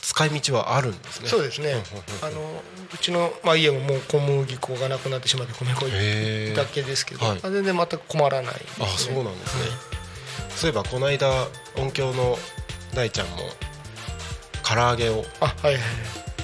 [0.00, 1.28] 使使い道はあるんですね。
[1.28, 1.74] そうですね、
[2.22, 2.62] あの
[2.94, 5.86] うちの、まあ、家ももう小麦粉がなくなってしまって米粉
[6.54, 9.64] だけですけど、全然全く困らないです、ね、あそうなんですね、
[10.56, 11.28] そういえばこの間
[11.76, 12.36] 音響の
[12.94, 13.36] 大ちゃんも
[14.62, 15.82] 唐揚げをあはいはい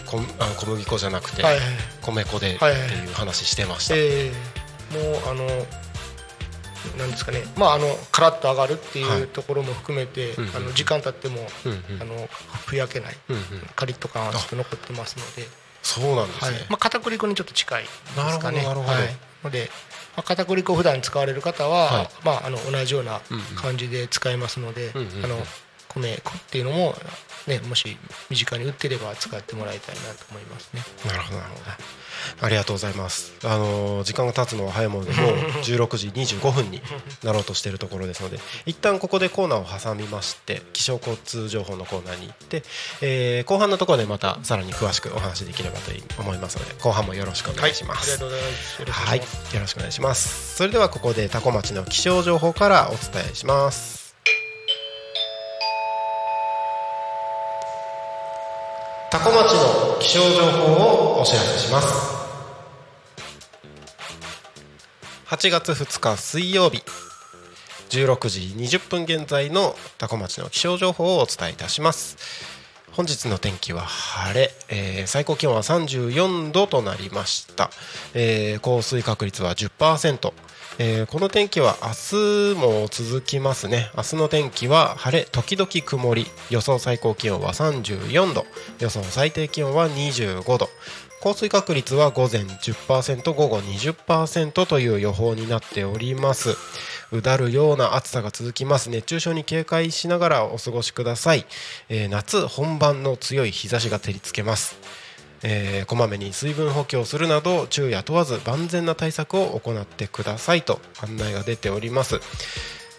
[0.07, 1.65] こあ小麦粉じゃなくてはいはい。
[2.03, 5.47] 米粉でってはいう話してました、えーもうあの
[6.97, 7.43] なんですかね。
[7.57, 10.57] まああのカラッと上がるってはいいうところも含めて、うんうん。
[10.57, 12.03] あの時間経っても、うんうん。
[12.03, 12.29] あの
[12.67, 13.43] ふやけない、うんうん。
[13.77, 15.49] カリッと感はずっと残ってますので、
[15.83, 16.67] そうなんですね、はい。
[16.71, 18.63] まあ、片栗粉にちょっと近いですかね。
[18.63, 18.93] なるほどなるほど。
[18.93, 19.71] はい、ので、
[20.19, 22.09] まあ、片栗粉を普段使われる方は、はい。
[22.25, 23.21] まあ、あの同じような
[23.55, 25.25] 感じで使えますので、うんうんうん。
[25.25, 25.37] あの
[25.87, 26.97] 米粉っていうのも、
[27.49, 27.97] ね、もし
[28.31, 30.83] 身近に売ってれば使ってもらいたいなと思いますね。
[31.07, 31.63] なるほどなるほど
[32.41, 36.83] ありがとうございますあのー時間が経つのは早いものでも う16時25分に
[37.23, 42.65] なろうとしているところですので一旦ここでコーナーを挟みまして気象交通情報のコーナーに行って、
[43.01, 48.81] えー後半のところでまたさらに詳しくお話しできればと思いますので後半もよろしくお願いします、ありがとうございます。
[48.81, 49.55] よろしくおはい願いします。
[49.55, 54.08] よろしくお願いしますそれではここでタコ町の気象情報からお伝えします
[59.11, 60.73] タコ町の気象情報
[61.17, 61.89] をお知らせします。
[65.29, 66.83] 8月2日水曜日
[67.89, 68.41] 16時
[68.77, 72.19] 20分現在のタコ町の気象情報をお伝えいたします。
[72.93, 77.71] 本日の天気は晴れ、えー最高気温は34度となりました、
[78.13, 80.33] えー降水確率は10%、
[80.81, 83.91] えーこの天気は明日も続きますね。
[83.97, 86.27] 明日の天気は晴れ時々曇り。
[86.51, 88.47] 予想最高気温は34度。
[88.79, 90.69] 予想最低気温は25度。
[91.21, 96.57] 降水確率は午前10%午後20%という予報になっております。
[97.11, 98.89] うだるような暑さが続きます。
[98.89, 101.45] 熱中症に警戒しながらお過ごしください、
[101.89, 104.77] えー夏本番の強い日差しが照りつけます。
[105.43, 112.21] えーこまめに水分補給をするなど昼夜問わず万全な対策を行ってくださいと案内が出ております。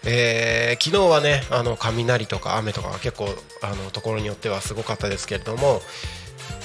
[0.06, 3.28] えー昨日はねあの雷とか雨とかが結構
[3.62, 5.82] あのところによってはすごかったですけれども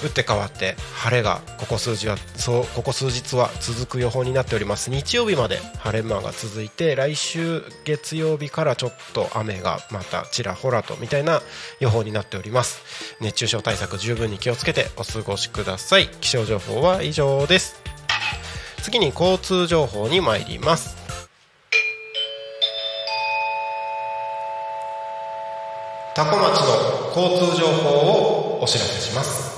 [0.03, 4.89] 打って変わって晴れがここ数日はそうここ数日は続く予報になっております。
[4.89, 11.41] 日曜日まで晴れ間が続いて来週月曜日からちょっと雨がまたちらほらとみたいな
[11.79, 12.81] 予報になっております。
[13.21, 16.09] 熱中症対策十分に気をつけてお過ごしください。
[16.21, 17.81] 気象情報は以上です。
[18.81, 20.95] 次に交通情報に参ります。
[26.15, 29.54] 多古町の交通情報をお知らせします。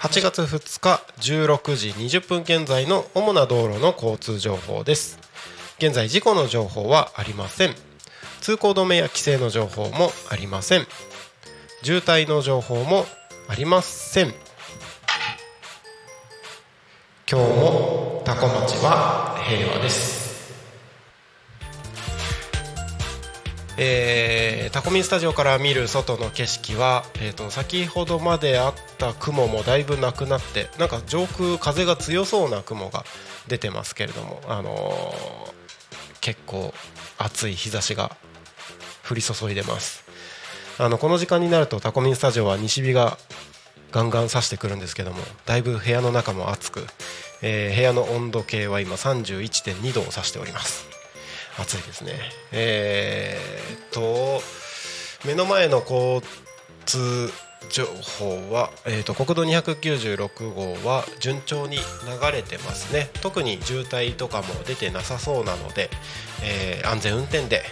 [0.00, 5.18] 8月2日16時20分現在の主な道路の交通情報です。
[5.78, 7.74] 現在事故の情報はありません。
[8.40, 10.86] 通行止めや規制の情報もありません。
[11.82, 13.06] 渋滞の情報も
[13.48, 14.28] ありません。
[17.28, 20.54] 今日も多古町は平和です。
[23.76, 24.37] えー
[24.70, 33.04] タコミンスタジオから見る外の景色は、えー、と先ほどまであった雲もだいぶなくなってなんか上空風が強そうな雲が
[33.46, 35.58] 出てますけれども、あのー
[36.20, 36.74] 結構
[37.16, 38.14] 暑い日差しが
[39.08, 40.04] 降り注いでます。
[40.78, 43.16] あのこの時間になるとタコミンスタジオは西日が
[43.92, 46.86] ガンガン差してくるんですけどもだいぶ部屋の中も暑く、
[47.40, 50.97] えー部屋の温度計は今31.2度を指しております。
[51.58, 52.12] 暑いですね。
[52.52, 54.42] えーっと
[55.26, 56.22] 目の前の交
[56.86, 57.28] 通
[57.70, 61.82] 情報は、えー、と国道296号は順調に流
[62.32, 63.10] れてますね。
[63.20, 65.90] 特に渋滞とかも出てなさそうなので、
[66.42, 67.62] えー安全運転で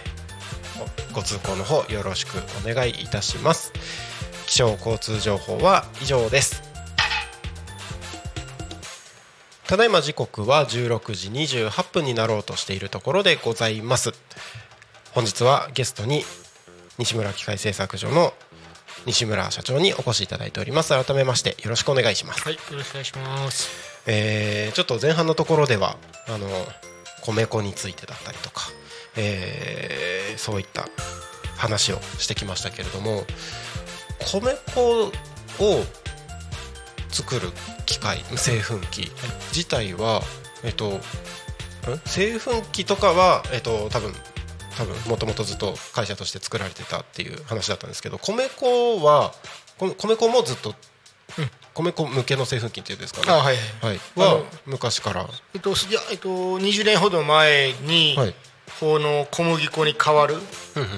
[1.13, 3.71] ご通行の方よろしくお願いいたします。
[4.45, 6.66] 気象交通情報は以上です。
[9.67, 14.13] ただいま時刻は16時28分になろうとしているところでございます。
[15.11, 16.23] 本日はゲストに
[16.97, 18.33] 西村機械製作所の
[19.05, 20.93] 西村社長にお越しいただいております。
[20.93, 23.69] 改めましてよろしくお願いします、はい、よろしくお願いします。
[24.05, 25.97] えーちょっと前半のところでは
[26.29, 26.47] あの
[27.23, 28.69] 米粉についてだったりとか、
[29.17, 30.87] えーそういった
[31.57, 33.25] 話をしてきましたけれども
[34.31, 35.11] 米粉
[35.59, 35.83] を
[37.09, 37.49] 作る
[37.85, 39.11] 機械製粉機。
[39.51, 40.21] 自体は、
[40.63, 41.01] えっとん？
[42.05, 44.13] 製粉機とかは、えっと、多分
[44.77, 49.31] 多分もともとずっと会社として作られてたっていう話だったんですけど米粉は
[49.77, 50.75] こ米粉もずっと、
[51.73, 53.31] 米粉向けの製粉機っていうんですかね？
[53.31, 53.55] あ、はい。
[53.81, 58.35] はい、は昔から、えっと、いや、えっと、20年ほど前に、はい。
[58.79, 60.35] この小麦粉に変わる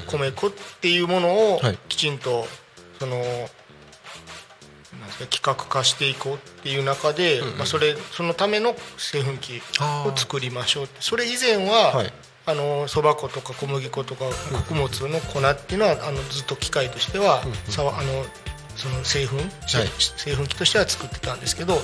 [0.07, 1.77] 米粉っていうものをはい。
[1.87, 2.45] きちんと
[2.99, 3.23] その
[5.29, 9.61] 企画化していこうっていう中で、まあ、それそのための製粉機
[10.05, 12.13] を作りましょうそれ以前は、はい。
[12.45, 14.25] あのそば粉とか小麦粉とか
[14.69, 18.25] 穀物の粉っていうのはあのずっと機械としては、さわあの
[18.75, 19.35] その製粉、
[19.67, 21.75] 製粉機としては作ってたんですけど、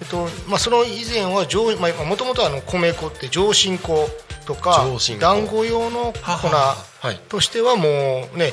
[0.00, 1.46] えっとまあ、その以前は
[2.04, 4.08] もともと米粉って上新粉
[4.46, 4.84] とか
[5.20, 6.74] 団子用のは粉は。
[7.00, 7.18] はい。
[7.28, 8.52] としてはもうね、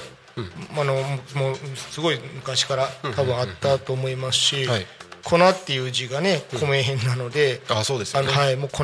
[0.78, 4.86] あのもうすごい昔から多分あったと思いますし、はい
[5.24, 8.30] 粉っていう字がね米編なので、あそうですよね。
[8.30, 8.84] あのはい、もう粉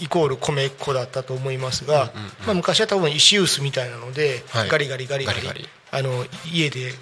[0.00, 2.12] イコール米粉だったと思いますが、
[2.46, 4.68] まあ、昔は多分石臼みたいなので、はい。
[4.68, 5.68] ガリガリガリガリガリガリ。
[5.90, 6.92] あの家で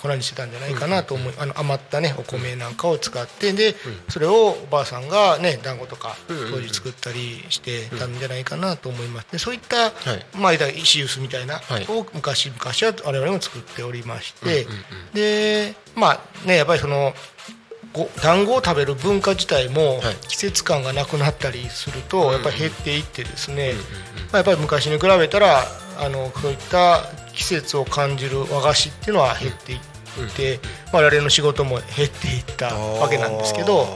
[0.00, 3.74] 粉にしてたんじゃないかなと思い、あの余ったねお米なんかを使ってで、
[4.08, 9.32] それをおばあさんがね団子とか当時作ったりしてたんじゃないかなと思います。
[9.32, 9.92] でそういった、い。
[10.36, 11.86] まあ石臼みたいなはい。
[11.88, 14.66] を昔昔は我々も作っておりまして、
[15.12, 17.14] でまあねやっぱりそのご
[18.22, 20.16] 団子を食べる文化自体もはい。
[20.28, 23.72] 季節感がなくなったりするとやっぱり減っていってですね。
[24.32, 25.62] まあやっぱり昔に比べたら
[25.98, 29.78] あのそういった季節を感じる和菓子っていうのは減っていっ
[30.34, 30.60] て
[30.92, 33.86] まあ我々の仕事も減っていったわけなんですけど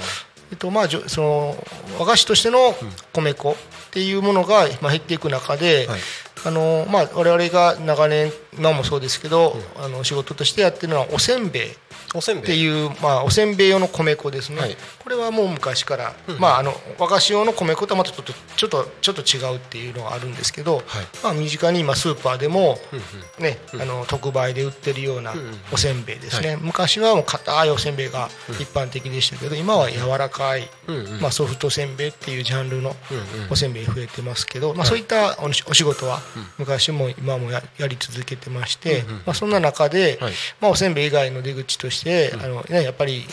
[0.51, 1.65] えっとまあじょその
[1.99, 2.75] 和菓子としての
[3.13, 3.55] 米粉っ
[3.91, 6.01] ていうものがまあ減っていく中ではい。
[6.43, 11.71] あのまあ我々が長年今もそうですけどあの仕事としてやってるのはおせんべい
[12.19, 14.77] っていう、まあ、おせんべい用の米粉ですね、はい。
[15.03, 20.83] これはもう昔から、まあ、あの和菓子用の米粉とはまたちょっとちょっとちょっと違うっていうのがあるんですけど、
[21.23, 22.79] まあ、身近に今スーパーでも、
[23.39, 25.35] ねあの特売で売ってるような
[25.73, 30.69] おせんべいですね、昔はもう硬いおせんべいが一般的でしたけど今は柔らかい、
[31.21, 32.95] まあ、ソフトせんべいっていうジャンルの
[33.51, 36.21] おせんべい増えてますけど、まあ、そういったおお仕事は
[36.59, 40.33] 昔も今もややり続けてまして、まあ、そんな中で、はい。
[40.61, 42.00] まあ、おせんべい以外の出口として、
[42.35, 43.27] あのね、やっぱり、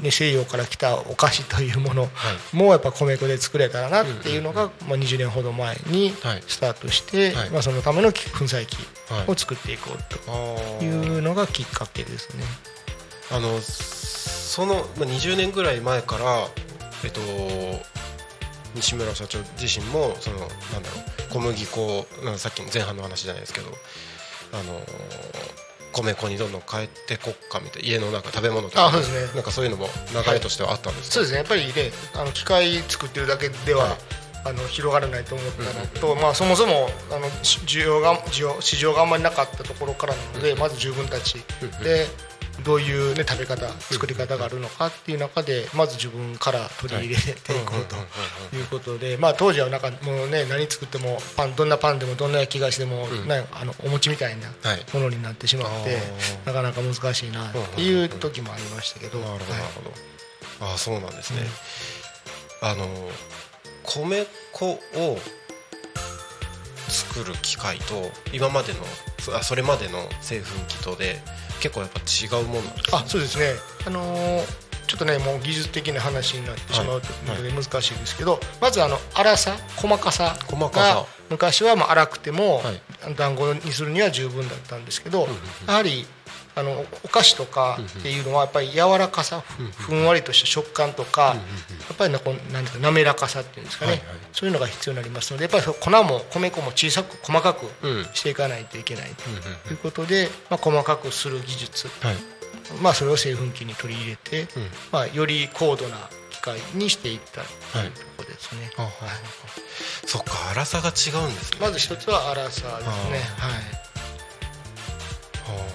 [0.00, 2.08] ね、西洋から来たお菓子というもの
[2.52, 6.42] もやっぱ米粉で作れたらなっていうのが、まあ、20年ほど前にはい。
[6.46, 7.50] スタートして、はい。
[7.50, 8.76] まあ、そのための粉砕機
[9.26, 12.44] を作っていこうあというのがきっかけですね。
[13.32, 16.48] あのそのまあ20年ぐらい前から
[17.04, 17.20] えっと
[18.74, 22.06] 西村社長自身もそのなんだろう小麦粉
[22.36, 23.68] さっきの前半の話じゃないですけど
[24.52, 24.80] あの
[25.92, 28.98] 米粉にどんどん変えてこっかみたいな家のなんか食べ物とかね。
[29.34, 31.38] なんかそういうのも流れとしてはあったんですか、そうですね。
[31.38, 31.72] やっぱりね
[32.14, 33.96] あの機械作ってるだけでは、
[34.44, 41.44] あの広がらないと思ったのと、まあ、そもそもあのし需要が需要市場があんまりなかったところからなので、まず自分たち。
[41.82, 42.06] で
[42.64, 47.34] どういう、ね、食べ方作り方があるのかっていう中でまず自分から取り入れてい
[47.64, 54.84] こうということで、まあ、当時はなんかもう、ね、何作ってもパンどんなパンでもどんな焼き菓子でも、ねあのお餅みたいなはい。
[54.92, 55.98] ものになってしまって、
[56.44, 59.18] なかなか難しいなっていう時もありましたけど。
[59.18, 59.72] なるほどなるはい。
[59.72, 59.92] ほど、
[60.72, 61.40] ああそうなんですね、
[62.62, 62.86] あの
[63.84, 65.18] 米粉を
[66.88, 68.80] 作る機械と今までの
[69.42, 71.20] それまでの製粉機とで
[71.60, 72.98] 結構やっぱ違うもんなんですか？
[72.98, 73.52] あそうですね、
[73.86, 80.94] あのーちょっとねもう技術的な話になってしまうので難しいですけど、まずあの粗さ細かさ細かさ。
[80.96, 83.14] が昔はまあ粗くてもはい。
[83.14, 85.28] 団子にするには十分だったんですけど、
[85.68, 86.04] やはり
[86.56, 89.44] あのお菓子とかっていうのはやっぱり柔らかさ、
[89.76, 91.36] ふふんわりとした食感とか、
[91.88, 98.04] やっぱりなこうなんていうか滑らかさっていうんですかね、そういうのが必要になりますのでやっぱり粉も米粉も小さく細かくうん。
[98.12, 99.10] していかないといけない
[99.64, 101.86] ということで、まあ、細かくする技術。
[102.04, 102.39] はい
[102.82, 104.48] まあ、それを製粉機に取り入れて、
[104.92, 105.96] まあ、より高度な
[106.30, 107.42] 機械にしていった
[107.78, 111.58] というところですね、あはあはあそっか粗さが違うんですね。
[111.60, 112.62] まず一つは粗さですね。
[112.68, 113.80] はい。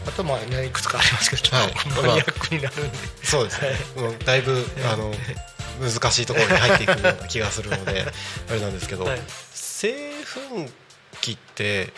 [0.08, 2.08] あとまあねいくつかありますけどはい。
[2.08, 5.12] マニアックになるんで、そうですね、もうだいぶあの
[5.81, 8.05] 難しいところに入っていくような気がするので
[8.49, 9.21] あれなんですけど、はい。
[9.51, 10.69] 製粉
[11.21, 11.91] 機って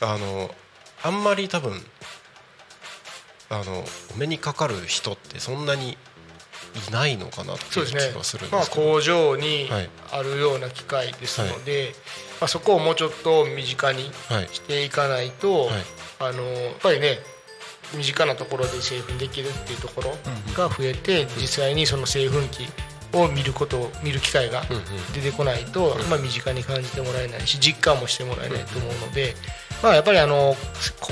[0.00, 0.54] あの
[1.02, 1.84] あんまり多分
[3.50, 5.96] あのお目にかかる人ってそんなに
[6.88, 9.90] いないのかなっていう気がするんまあ、ですけど、工場にはい。
[10.12, 11.92] あるような機械ですので、
[12.40, 14.48] まあ、そこをもうちょっと身近にはい。
[14.52, 15.74] していかないと、はい。
[16.20, 17.18] あのやっぱりね
[17.96, 20.10] 身近なところで製粉できるっていうところ
[20.54, 22.66] が増えて、実際にその製粉機
[23.16, 24.62] を見ることを見る機会が
[25.14, 29.34] 出てこないと、まあ、身近に感じてもらえないし実感もしてもらえないと思うので、
[29.84, 30.56] まあ、やっぱりあの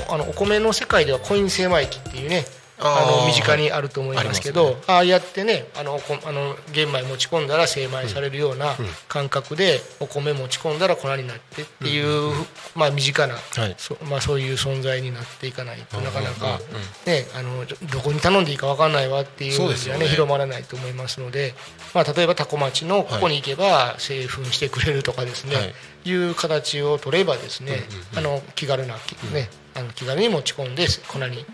[0.09, 2.43] あのお米の世界ではコイン精米機っていうね
[2.79, 8.75] あの身近にあると思いますけあどりああやってねあのこあの玄米持ち込んだら精米されるような
[9.07, 12.33] 感覚でお米持ち込んだら粉になってっていう、
[12.75, 13.75] まあ、身近な、はい。
[13.77, 16.59] そまあ、そういう存在になっていかないとなかなか
[17.05, 20.07] ね、あのどどこに頼んでいいか分かんないわっていうそうですよね。
[20.07, 21.53] 広まらないと思いますので、
[21.93, 25.73] まあ、例えば多古町のここに行けば製粉してくれるとかですね、はい。
[26.05, 27.83] い、う形を取ればですね、
[28.15, 31.45] あの気軽な、ねあの気軽に持ち込んで粉に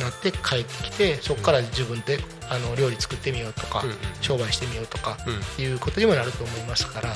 [0.00, 2.18] なって帰ってきてそこから自分で
[2.48, 3.84] あの料理作ってみようとか、
[4.20, 5.16] 商売してみようとか
[5.58, 7.14] いうことにもなると思いますから、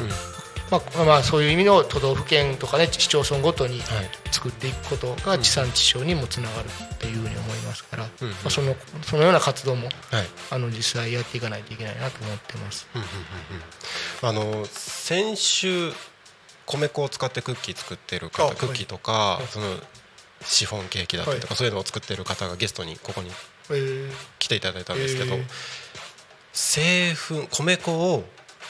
[0.70, 4.22] まあまあ、そういう意味の都道府県とかね市町村ごとにはい。
[4.32, 8.12] 作っていくことが地産地消にもつながるというふうに思いますから、んま
[8.46, 9.92] あ、そのそのような活動もはい。
[10.50, 12.88] あの実際やっていかないといけないなと思ってます。
[14.22, 15.92] あの先週
[16.66, 19.66] 米粉を使ってクッキー作ってる方クッキーとかその
[20.44, 23.30] シフォンケーキだったりとかそういうのを作ってる方がゲストにここに
[23.70, 24.10] えー。
[24.38, 25.44] 来ていただいたんですけどえー
[26.52, 28.24] 製粉米粉を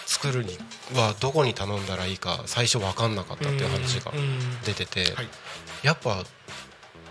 [0.06, 0.56] 作るに
[0.94, 4.12] はどこに頼んだらいいか最初分かんなかったっていう話が
[4.64, 5.28] 出ててはい。
[5.82, 6.22] やっぱ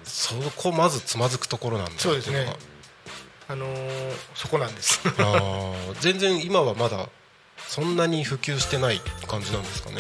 [0.04, 2.42] そこまずつまずくところなんだそうですね。
[2.42, 2.58] っていのが
[3.50, 5.02] あのーそこなんです。
[6.00, 7.10] 全然今はまだ
[7.68, 9.98] そんなに普及してない感じなんですかね。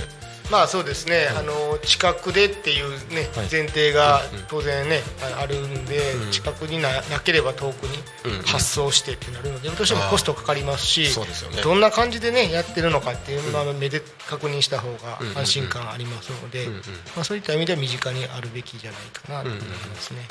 [0.52, 3.48] まあそうですね、あの近くでっていうね、はい。
[3.50, 4.46] 前提がうんうん。
[4.50, 5.00] 当然ね、
[5.38, 6.32] ああるんで、うん。
[6.32, 8.42] 近くにななければ遠くにうんうん。
[8.44, 11.62] 発送してってなるので、どうしてもコストかかりますし、そうですよね。
[11.62, 15.38] どんな感じでねやってるのかっていうのは目で確認した方がうんうんうん。
[15.40, 16.82] 安心感ありますので、うんうん。
[17.16, 20.28] まあそういった意味では身近にあるべきじゃないかなと思いますね。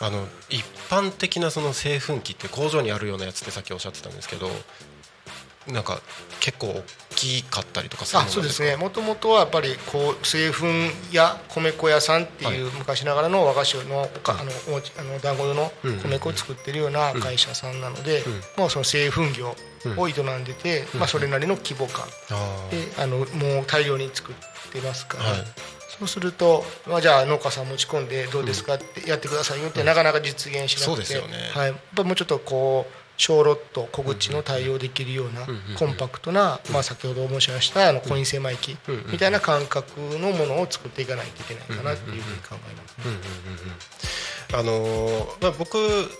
[0.00, 4.48] あの一般的なその製粉機って工場にあるようなやつってさっきおっしゃってたんですけど
[5.66, 6.00] なんか
[6.40, 6.82] 結構大
[7.18, 8.76] きかったりとかするあそうですね。
[8.76, 10.66] もともとはやっぱりこう製粉
[11.12, 14.50] や米粉屋さんっていう昔ながらの和菓子のおかあの
[14.98, 18.22] あの団子用の米粉を作ってるような会社さんなので、
[18.56, 19.56] もうその製粉業
[19.96, 22.06] を営んでて、まあ、それなりの規模感。
[22.70, 24.34] であのもう大量に作っ
[24.72, 25.38] てますから、はい。
[25.98, 31.36] そうすると、まあ、じゃあ農家さん持ち込んでどうですかってやってくださいよってなかなか実現しなくて、そうですよね。
[31.52, 35.46] はい、やっぱもうちょっとこう小ロット小口の対応できるような
[35.76, 38.76] コンパクトな、まあ、先ほど申しましたあのコイン精米機
[39.12, 43.98] みたいな感覚のものを作っていかないといけないかなっていうふうに考えます。
[44.54, 45.76] あのーまあ、僕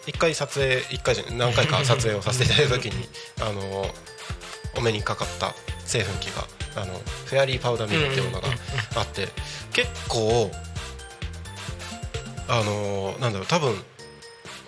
[0.07, 3.09] 一回撮影一回じゃ何回か撮影をさせていただいた時に、
[3.41, 3.91] あのー
[4.77, 5.55] お目にかかった
[5.87, 6.45] 製粉機が
[6.81, 6.93] あの
[7.25, 8.47] フェアリーパウダーミルっていうのが
[8.97, 9.29] あって
[9.73, 10.51] 結構
[12.49, 13.75] あのーなんだろう多分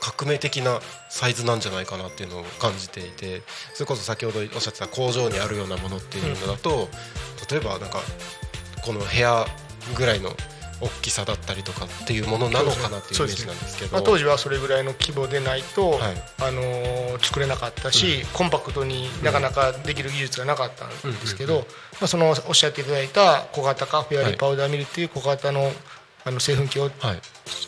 [0.00, 0.80] 革命的な
[1.10, 3.42] サイズなんじゃないかなっていうのを感じていて
[3.74, 6.88] それこそ先ほどおっしゃってた工場にあるようなものっていうのだと
[7.50, 7.98] 例えばなんか
[8.84, 9.44] この部屋
[9.96, 10.30] ぐらいの
[10.80, 13.92] 大きさだったりとかっていうものなのかなっていうイメージなんですけど。
[13.92, 16.00] まあ、当時はそれぐらいの規模でないと、はい。
[16.38, 20.88] あのー作れなかったし、コンパクトになかなかできる技術がなかったん
[21.20, 21.66] ですけど、
[22.00, 25.70] まあ、そのおっしゃっていただいた小型化フェアリーパウダーミルっていう小型の
[26.24, 27.20] あの製粉機をはい。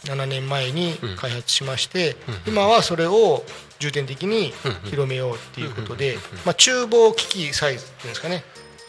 [0.05, 3.45] 7年前に開発しまして、今はそれを
[3.79, 4.53] 重点的に
[4.85, 8.45] 広めようっていうことで、まあ、厨房機器サイズっていうんですかね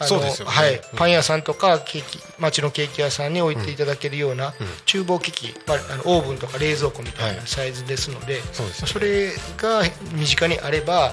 [0.06, 0.52] そうですよね。
[0.52, 0.74] はい。
[0.74, 4.54] うん、パン屋さんとかケーキ町のケーキ屋さんに置いていただけるような
[4.86, 7.46] 厨房機器、まあ、あのオーブンとか冷蔵庫みたいはない。
[7.46, 8.92] サイズですので、そうですよね。
[8.92, 9.82] それが
[10.12, 11.12] 身近にあれば、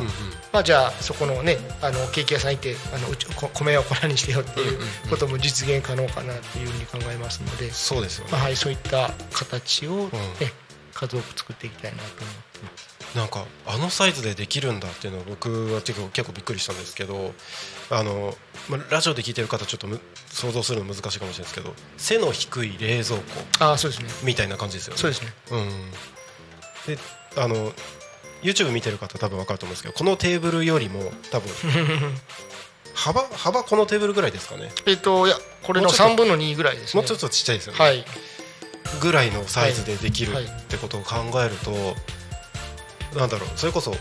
[0.51, 4.79] まあ、じゃあそこのねあのケーキ屋さん行ってあのうちこ米を粉にしてよっていう
[5.09, 8.31] ことも実現可能かなっていうふうに考えますので、そうですよね。
[8.31, 10.51] まあ、はい、そういった形を、ね
[10.93, 12.90] 数多く作っていきたいなと思ってます。
[13.15, 17.33] なんかあのサイズでできるんだっていうのを僕は結構結構びっくりしたんですけど
[17.89, 18.33] あの、
[18.69, 23.23] まあ、ラジオで聞いてる方ちょっとむ想像するの難しいかもしれないですけど背の低い冷蔵庫
[23.59, 24.09] あそうですね。
[24.23, 24.99] みたいな感じですよね。
[24.99, 25.33] そうですね。
[25.51, 27.01] うん、で
[27.37, 27.73] あの
[28.43, 31.51] YouTube 見てる方多分分かると思うんですけどこのテーブルよりも多分
[32.95, 34.71] 幅幅このテーブルぐらいですかね。
[34.85, 37.01] えっといやこれのもうちょっと3分の2ぐらいですね。
[37.01, 38.05] もうちょっとちっちゃいですよね、はい。
[39.01, 40.45] ぐらいのサイズでできるはい。
[40.45, 41.95] ってことを考えると、
[43.15, 43.93] なんだろうそれこそ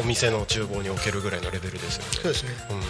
[0.00, 2.10] お店の厨房に置けるぐらいのレベルですよね。
[2.12, 2.50] そうですね。
[2.70, 2.80] うん。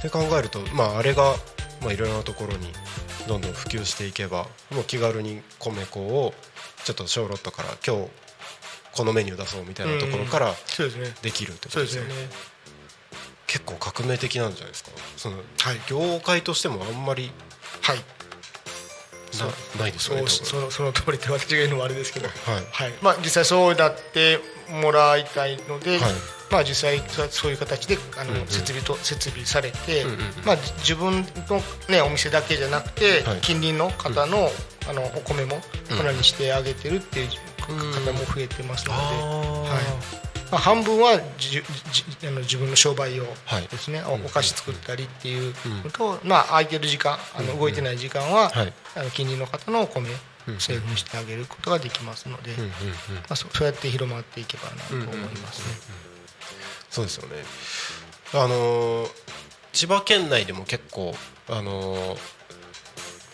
[0.00, 1.34] って考えると、まあ、あれが、
[1.82, 2.68] まあ、いろいろなところに
[3.26, 6.34] どんどん普及していけばもう気軽に米粉を
[6.84, 8.10] ちょっと小ロットから今日
[8.94, 10.54] このメニュー出そうみたいなところから
[11.22, 12.10] できるってことですよね。
[13.46, 14.90] 結構革命的なんじゃないですか。
[15.16, 15.44] その、はい。
[15.88, 17.30] 業界としてもあんまり
[17.80, 17.98] はい
[19.38, 22.66] なないですよねその その通りって私が言うのもあれですけど、はい。
[22.70, 22.94] はい。
[23.00, 26.12] まあ、実際そうなってもらいたいので、はい。
[26.50, 33.40] まあ、実際そういう形であの、設備と設備されて、うんうんまあ、じ自分の、ね、お店だけじゃなくて、はい。
[33.40, 34.50] 近隣の方の,、
[34.88, 37.28] あのお米も粉にしてあげてるっていう
[37.66, 39.04] 方も増えてますので、あ
[39.72, 39.78] は
[40.24, 41.62] いまあ、半分はじじ
[42.26, 43.66] あの自分の商売用はい。
[43.68, 48.72] ですね、おお菓子作ったりっていうのと、まあ、空いてる時間あの動いてない時間は、はい。
[48.96, 50.08] あの近隣の方のお米
[50.58, 52.66] セーフにしてあげることができますので、ま
[53.30, 55.06] あ、そそうやって広まっていけばなと思い
[55.40, 55.74] ますね。
[56.90, 57.36] そうですよね。
[58.32, 59.10] あのー
[59.70, 61.14] 千葉県内でも結構
[61.48, 62.18] あのー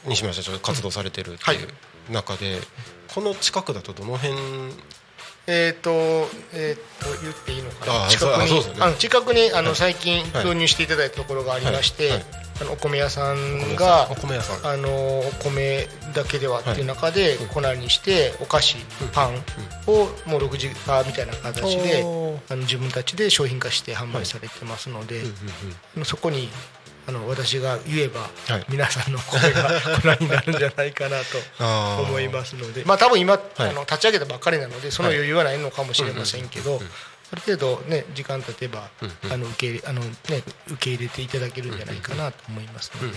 [0.07, 1.69] 西村社長活動されてるっていう
[2.13, 2.61] 中で、
[3.15, 4.35] この近くだとどの辺
[5.47, 5.91] えっ、と,、
[6.53, 8.07] えー、と言っていいのかな？
[8.07, 8.77] あ近くにあね。
[8.81, 9.77] あの近くにあの、はい。
[9.77, 10.45] 最近はい。
[10.45, 12.19] 導入していただいたところがありまして、はい。
[12.19, 14.73] はいあのお米屋さんがお米屋さん。
[14.73, 18.77] あのお米だけではっていう中で粉にしてお菓子
[19.13, 19.35] パン
[19.87, 22.03] をもう6時化みたいな形で
[22.49, 25.23] あの自分たちで商品化して販売されてますので
[26.05, 26.49] そこに
[27.07, 28.67] あの私が言えばはい。
[28.69, 31.39] 皆さんの声が粉になるんじゃないかなと
[32.03, 32.85] 思いますので。
[32.85, 33.69] まあ多分今はい。
[33.69, 36.81] あの立ち上げたばっかりなのでその余裕はないのかもしれませんけど
[37.35, 38.91] ある程度ね時間経てば
[39.29, 40.09] あの受け入れあのね
[40.69, 43.17] 受け入れていただけるんじゃないかなと思いますので。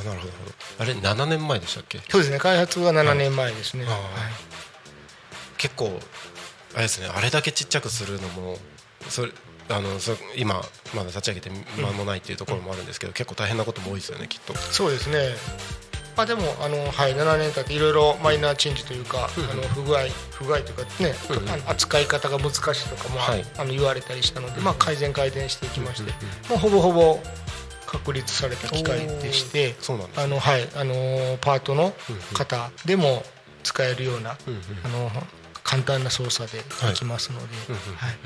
[0.00, 0.32] あなるほど
[0.78, 1.98] あれ7年前でしたっけ？
[2.08, 3.86] そうですね開発は7年前ですね。
[5.56, 6.00] 結構
[6.74, 8.56] あれですねあれだけちっちゃくするのも
[9.08, 9.32] それ
[9.68, 10.62] あのそ今
[10.94, 14.54] まだ立ち上げて間もないっていうところもあるんですけど、結構大変なことも多いですよねきっと。
[14.54, 15.30] そうですね。
[15.30, 15.87] ま
[16.22, 20.02] あでもあの、はい、7年経っていろいろマイナーチェンジというか、あの不具合
[20.32, 21.14] 不具合というかね、
[21.52, 23.44] あの扱い方が難しいとかも、はい。
[23.58, 26.12] あの言われたりしたので、まあ、改善改善していきまして、
[26.48, 27.20] もうほぼほぼ
[27.86, 29.74] 確立された機械でして
[30.16, 31.94] あの、はいあのパートの
[32.34, 33.22] 方でも
[33.62, 35.10] 使えるような、あの
[35.64, 37.44] 簡単な操作でできますので、
[37.96, 38.18] はい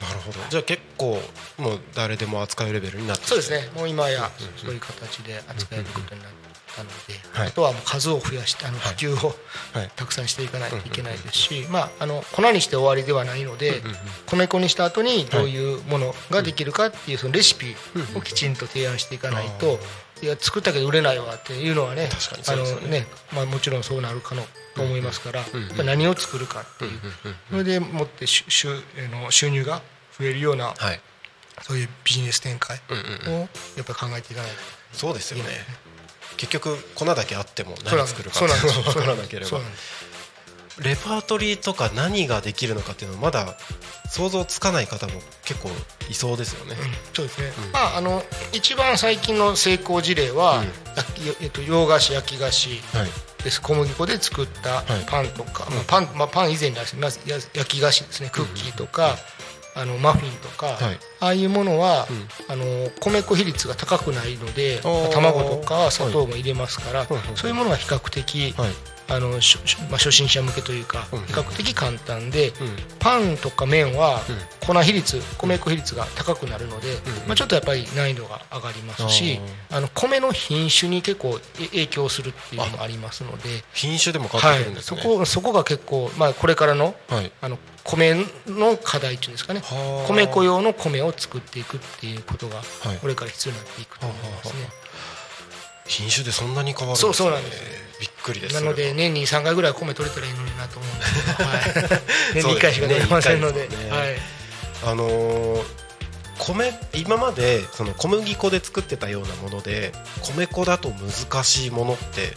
[0.00, 0.38] なるほど。
[0.48, 1.20] じゃあ結構
[1.58, 3.68] もう誰でも扱えるレベルになってそうですね。
[3.76, 6.30] もう今やそういう形で扱えることになっ
[6.74, 6.94] たので、
[7.32, 7.48] はい。
[7.48, 9.34] あとはもう数を増やしてあの普及を
[9.72, 9.90] はい。
[9.96, 13.82] たくさんしていかないといけないですし、まあ、あの粉にして終わりではないので、
[14.26, 17.76] 米粉にした後にどういうものができるかっていうそのレシピ
[18.16, 19.78] をきちんと提案していかないと、
[20.22, 22.08] いや作ったけど売れないわっていうのはね
[22.46, 24.42] あのね、まあ、もちろんそうなるかの
[24.74, 25.44] と思いますから、
[25.84, 27.00] 何を作るかっていう、
[27.50, 29.82] それでもって収収あの収入が
[30.16, 31.00] 増えるようなはい。
[31.62, 32.80] そういうビジネス展開
[33.28, 34.56] をやっぱり考えていかないと。
[34.92, 35.50] そうですよね。
[36.36, 38.48] 結局粉だけあっても何作るか分
[38.94, 39.60] か らなければ
[40.78, 43.56] レパートリーとか何ができるのかっていうのはまだ
[44.08, 45.12] 想像つかない方も
[45.44, 45.68] 結構
[46.08, 46.76] いそうですよね、
[47.12, 50.64] そうですね、まああの一番最近の成功事例は、
[50.96, 53.08] 焼きえっと、洋菓子焼き菓子はい。
[53.42, 54.84] です小麦粉で作ったはい。
[55.06, 58.30] パンとか、まあパンまあ、パン以前にはまずや焼き菓子ですね。
[58.30, 59.16] クッキーとか、
[59.74, 60.98] あのマフィンとか、はい。
[61.20, 62.06] ああいうものは、
[62.48, 62.64] あの
[63.00, 64.80] 米粉比率が高くないので
[65.12, 67.08] 卵とか砂糖も入れますから、はい。
[67.34, 68.70] そういうものは比較的、はい
[69.10, 71.20] あのしょしまあ、初心者向けというか、うん。
[71.26, 72.52] 比較的簡単で、ん。
[73.00, 74.20] パンとか麺は
[74.64, 76.86] 粉比率米粉比率が高くなるので、
[77.26, 79.40] まあ、ちょっとやっぱり難易度が上がりますし
[79.70, 87.32] あの米の品種に結構え影響するっていうのもありますので、品種でも変わはいってくるんですね、そこそこが結構、まあ、これからのはい。
[87.40, 88.14] あの米
[88.46, 89.60] の課題っていうんですかね。
[89.60, 90.06] はあ。
[90.08, 92.62] 米粉用の米を作っていくっていうことがは
[92.94, 92.98] い。
[92.98, 94.68] これから必要になっていくと思いますね。
[95.90, 97.08] 品種でそんなに変わるんですね。
[97.08, 97.62] そうそうなんです。
[98.00, 98.54] びっくりです。
[98.54, 101.04] なので年に3回ぐらい米取れたらいいのになと思うんで。
[101.10, 102.02] すけど、はい、
[102.34, 103.68] 年に1回しか取れませんので。
[103.68, 103.90] ね。
[103.90, 104.16] はい、
[104.86, 105.62] あのー
[106.38, 112.32] 米今までその小麦粉で作ってたようなもので米粉だと難しいものって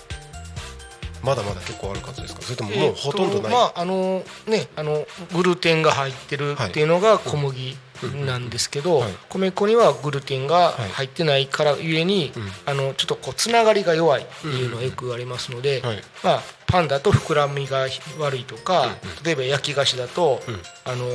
[1.24, 2.42] まだまだ結構ある数ですか？
[2.42, 7.78] それとももうほとんどない、えーまああのねあのグルテンが入ってるっていうのが小麦
[8.26, 9.14] なんですけど、はい。
[9.30, 12.32] 米粉にはグルテンが入ってないからゆえに、
[12.66, 16.04] あのちょっとこうつながりが弱いっていうのがよく言われますので、はい。
[16.24, 17.88] まあ、パンだと膨らみが
[18.20, 20.42] 悪いとか、例えば焼き菓子だと、
[20.86, 21.06] あの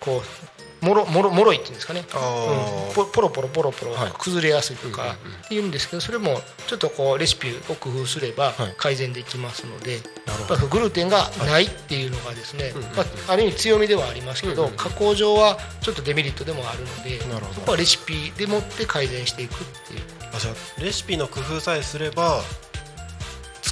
[0.00, 0.55] こう
[0.86, 2.94] もろもろもろいっていうんですかね、うん。
[2.94, 4.12] ポポロポロポロポロはい。
[4.18, 5.70] 崩れやすいとかっていうん。
[5.70, 8.74] ですけどそれもちょっとこうレシピを工夫すればはい。
[8.76, 10.54] 改善できますので、なるほど。
[10.54, 17.20] やっぱりグルテンがないっていうのがですね、まあ、ある意味強みではありますけど、加工上はちょっとデメリットでもあるので
[17.54, 19.56] そこはレシピでもって改善していくっ
[19.88, 20.00] ていう。
[20.34, 22.40] あじゃあレシピの工夫さえすれば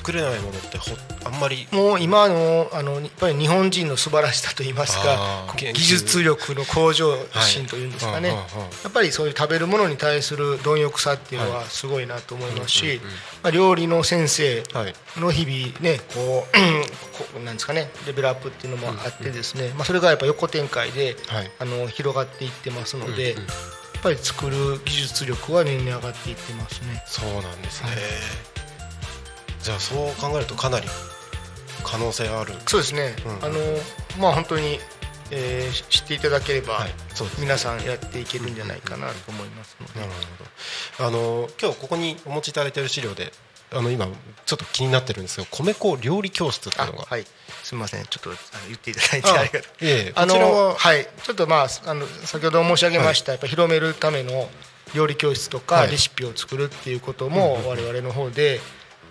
[0.05, 0.91] 作れないものってほ
[1.25, 8.39] あんまりもう今のあのやっぱり日本人の素晴らしさといいますか技術力の向上心というんですかね、はい。
[8.39, 13.01] うんうんうんやっぱりそういう食べるものに対する貪欲さっていうのはすごいなと思いますし、
[13.43, 21.51] まあ、料理の先生はいの日々ねこうこうなんですかねレベルアップっていうのもあってですね、まあ、それがやっぱ横展開で、はい。
[21.59, 27.03] あの広がっていってますので、やっぱり作る技術力は年々上がっていってますね。
[27.07, 27.91] そうなんですね、
[29.65, 30.87] じゃあそう考えるとかなり
[31.83, 32.53] 可能性ある。
[32.67, 33.45] そうですね、うん。
[33.45, 33.59] あの
[34.21, 34.79] まあ本当に、
[35.31, 36.91] えー知っていただければ、はい。
[37.15, 40.13] そう皆さんやっていけるんじゃないかなと思いますので、なる
[40.99, 41.07] ほど。
[41.07, 43.33] あの今日ここにお持ちいただいている資料で
[43.73, 44.07] あの今
[44.45, 47.05] ちょっと気になってるんですけど米粉料理教室っていうのが。
[47.05, 47.25] はい。
[47.63, 48.05] すみません。
[48.05, 48.39] ちょっとあの
[48.69, 49.85] 言っていただいてあありがとう。
[49.85, 50.75] いえこちらは？
[50.75, 51.09] はい。
[51.23, 54.51] ちょっとまああの先ほど申し上げました、やっぱ広めるための
[54.95, 55.91] 料理教室とか、はい。
[55.91, 58.61] レシピを作るっていうことも我々の方で、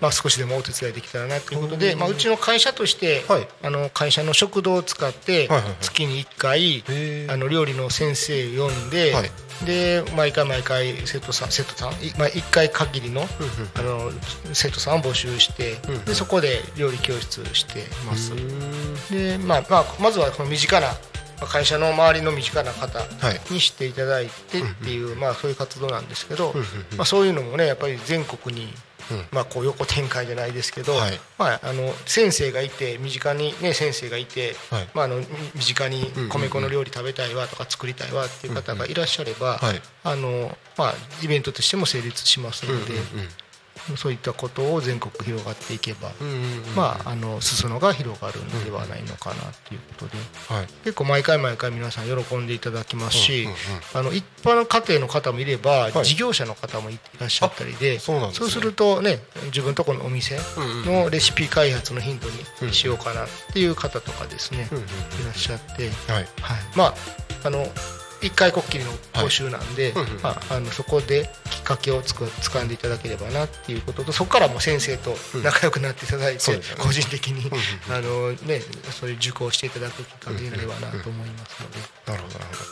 [0.03, 3.47] まあ、少しでもお手伝いできたらなということで、まあ、うちの会社として、はい。
[3.63, 5.47] あの会社の食堂を使って
[5.79, 6.83] 月に1回、
[7.29, 9.31] あの料理の先生を呼んで、はい。
[9.65, 13.21] で毎回毎回生徒さん生徒さん、いまあ、1回限りの,、
[13.75, 14.11] あの
[14.51, 18.33] 生徒さんを募集して、でそこで料理教室してます。
[19.09, 20.93] でまあまあ、まずはこの身近なま
[21.43, 23.53] あ会社の周りの身近な方はい。
[23.53, 26.53] に知っていただいてっていう、まあ、そういう活動なんですけど、
[26.97, 28.67] まあ、そういうのもねやっぱり全国に、
[29.31, 31.19] まあ、こう横展開じゃないですけど、はい。
[31.37, 34.87] まあ、あの先生がいて身近に、ね、先生がいて、はい。
[34.93, 35.25] まあ、あのみ
[35.55, 39.81] 身近に米粉の料理食べたいわとか作りたいわっていう方がいらっしゃれば、はい。
[40.03, 40.93] あのまあ、
[41.23, 42.93] イベントとしても成立しますので、
[43.97, 46.11] そういったことを全国広がっていけば、
[46.75, 49.35] まあ、あの裾野が広がるんではないのかな
[49.67, 50.17] ということで。
[50.47, 50.67] はい。
[50.83, 53.47] 結構毎回毎回皆さん喜んでいただきますし、
[53.93, 56.05] あの一般の家庭の方もいれば、はい。
[56.05, 60.37] 事業者の方もいらっしゃったりであそうするとね自分とこのお店
[60.85, 62.27] のレシピ開発のヒント
[62.65, 65.89] にしようかなっていう方とかですね、いらっしゃって、
[66.75, 66.93] まあ
[67.43, 67.65] あの
[68.23, 69.93] 一回こっきりの講習なんで、
[70.23, 76.83] まあ、あのそこできっかけをつく掴んでいただければなっていうこととそこからもう先生と仲良くなっていただいて、そうですよね。
[76.83, 77.51] 個人的に、
[77.89, 78.61] あのね、
[78.91, 82.69] そういう受講していただくきっかけになればなと思いますので、なるほどなるほど。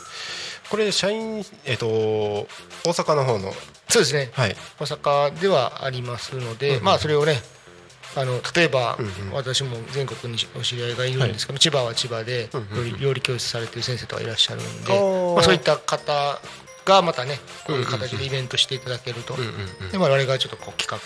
[0.70, 2.46] これ社員えっ、と大
[2.84, 3.52] 阪の方の。
[3.88, 4.56] そうですね、はい。
[4.80, 7.42] 大阪ではありますので、まあそれをね
[8.14, 8.98] あの例えば、
[9.32, 12.50] 私も全国にお知り合いがいるんですけど、千葉は千葉で
[13.00, 14.92] 料理教室されてる先生とかいらっしゃるんで、
[15.34, 16.40] まあ、そういった方
[16.84, 19.34] がまたねこういう形でイベントしていただけると、
[19.90, 20.98] で我々がちょっとこう企画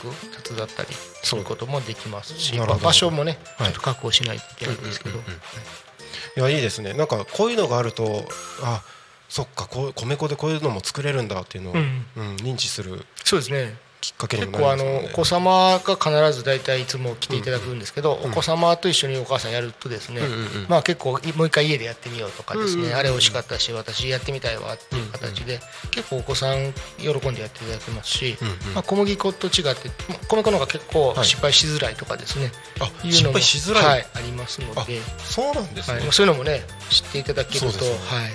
[0.43, 0.89] 手伝ったり
[1.23, 3.69] することもできますし、場所もねちはい。
[3.69, 6.93] ょっと確保しないといけないんですけど、いやいいですね。
[6.95, 8.25] なんかこういうのがあると
[8.63, 8.83] あ
[9.29, 12.07] そっかこう米粉でこういうのも作れるんだっていうのを、うん。
[12.17, 13.05] うん認知する。
[13.25, 13.77] そうですね
[14.07, 14.89] きっかけに結もなりね。
[14.89, 20.21] 構あのお子様が必ず大体いつも来ていただくんですけど、お子様と一緒にお母さんやるとですね、
[20.69, 25.59] まあ結構もう一回家でやってみようとかですね、あれ美味しかったし私やってみたいわっていう形で、
[25.91, 28.37] 結構お子さん喜んでやっていただけますし、
[28.75, 29.91] まあ、小麦粉と違って
[30.29, 33.11] 米粉の方が結構失敗しづらいとかですね、あい。
[33.11, 33.85] うのも失敗しづらい？
[33.85, 37.73] はい、ありますのあで、そうなんですね、はい、そういうのもね知っていただけると、ね。
[37.73, 38.31] はい、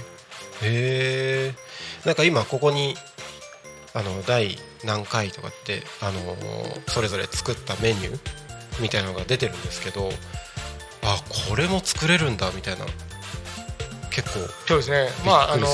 [0.64, 1.54] へえ
[2.06, 2.96] なんか今ここに
[3.94, 8.20] あの第何回とかってあのーそれぞれ作ったメニュー
[8.82, 10.10] みたいなのが出てるんですけど
[11.04, 12.86] あこれも作れるんだみたいな
[14.12, 15.08] 結構そうですね。
[15.26, 15.66] まああの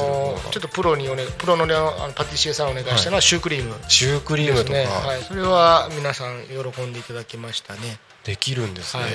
[0.51, 4.77] ちょっとプロにおねプロのねあのパティシエさんお願いしたのはシュークリーム、シュークリームとか。
[4.77, 7.99] はい、それは皆さん喜んでいただけましたね。
[8.23, 9.11] できるんですね、はい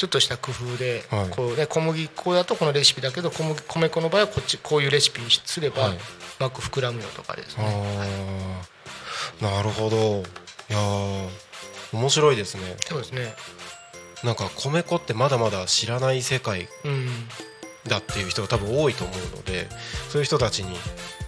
[0.00, 1.28] ちょっとした工夫で、はい。
[1.28, 5.98] こうね、小麦粉だとこのレシピだけど小麦米粉の場合はこっちこういうレシピにすれば、はい。
[6.38, 9.44] マック膨らむよとかですあねー。
[9.44, 10.22] なるほど。
[10.70, 11.28] いやー。
[11.92, 12.76] 面白いですね。
[12.86, 13.34] そうですね。
[14.24, 17.08] なんか米粉ってまだまだ知らない世界うん。
[17.86, 19.68] だっていう人が多分多いと思うので
[20.08, 20.76] そういう人たちに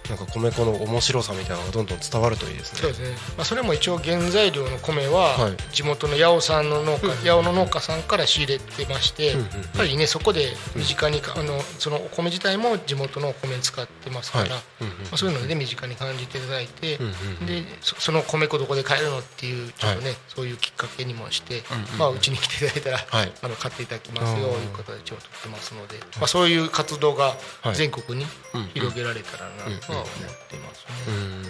[0.09, 2.79] なんか米粉の面白さみたいなのがどんどん伝わるといいですね。
[2.81, 5.57] そうですね、まあ、それも一応原材料の米ははい。
[5.71, 9.39] 地元の八尾さんの農家、八尾の農家さんから仕入れてまして、やっ
[9.75, 14.63] ぱりねそこで身近にかあのそのお米自体も地元のお米使ってますから、はい。
[14.81, 20.17] うんうんまあ、そういうので身近に感じていただいて、でそその米粉どこで買えるのっていうちょっとね、はい。
[20.27, 21.63] そういうきっかけにもして、
[21.97, 23.31] まあ、うちに来ていただいたら、はい。
[23.41, 27.75] あの買っていただきますよという形をとってますので、まあ、そういう活動がはい。
[27.75, 28.25] 全国に
[28.73, 30.15] 広げられたらなとは思っ
[30.49, 31.49] てますね。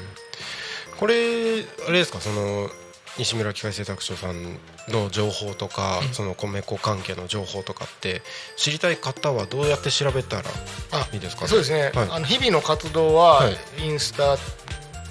[1.00, 2.22] これあれですか？
[2.22, 2.70] その
[3.18, 4.58] 西村機械製作所さん
[4.90, 8.22] の情報とか、その米粉関係の情報とかって
[8.58, 10.44] 知りたい方はどうやって調べたら
[10.92, 11.48] あいいですかね？
[11.50, 12.10] そうですね、はい。
[12.12, 13.58] あの日々の活動ははい。
[13.80, 14.38] インスタ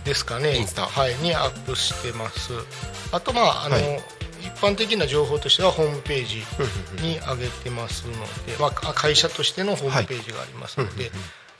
[0.04, 0.86] ですかね、インスタ。
[0.86, 2.52] はい、にアップしてます。
[3.12, 4.02] あとまああの、はい。
[4.40, 6.38] 一般的な情報としてはホームページ
[7.00, 8.12] に上げてますの
[8.44, 11.12] で、まあ、会社としてのホームページがありますので、